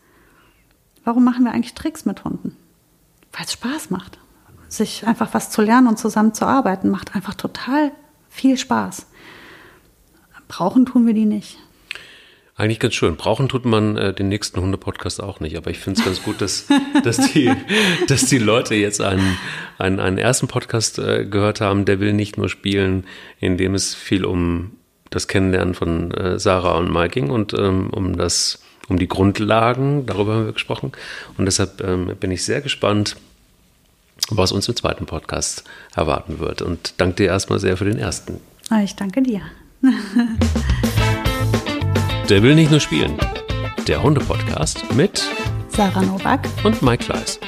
[1.03, 2.55] Warum machen wir eigentlich Tricks mit Hunden?
[3.31, 4.19] Weil es Spaß macht.
[4.67, 7.91] Sich einfach was zu lernen und zusammen zu arbeiten, macht einfach total
[8.29, 9.07] viel Spaß.
[10.47, 11.57] Brauchen tun wir die nicht.
[12.55, 13.15] Eigentlich ganz schön.
[13.15, 15.55] Brauchen tut man äh, den nächsten Hunde-Podcast auch nicht.
[15.55, 16.67] Aber ich finde es ganz gut, dass,
[17.03, 17.49] dass, die,
[18.07, 19.37] dass die Leute jetzt einen,
[19.77, 23.05] einen, einen ersten Podcast äh, gehört haben, der will nicht nur spielen,
[23.39, 24.71] in dem es viel um
[25.09, 30.05] das Kennenlernen von äh, Sarah und Mike ging und ähm, um das, um die Grundlagen,
[30.05, 30.91] darüber haben wir gesprochen.
[31.37, 33.15] Und deshalb ähm, bin ich sehr gespannt,
[34.29, 35.63] was uns im zweiten Podcast
[35.95, 36.61] erwarten wird.
[36.61, 38.39] Und danke dir erstmal sehr für den ersten.
[38.69, 39.41] Ah, ich danke dir.
[42.29, 43.17] Der will nicht nur spielen.
[43.87, 45.23] Der Hunde-Podcast mit
[45.69, 47.39] Sarah Novak und Mike Fleiß.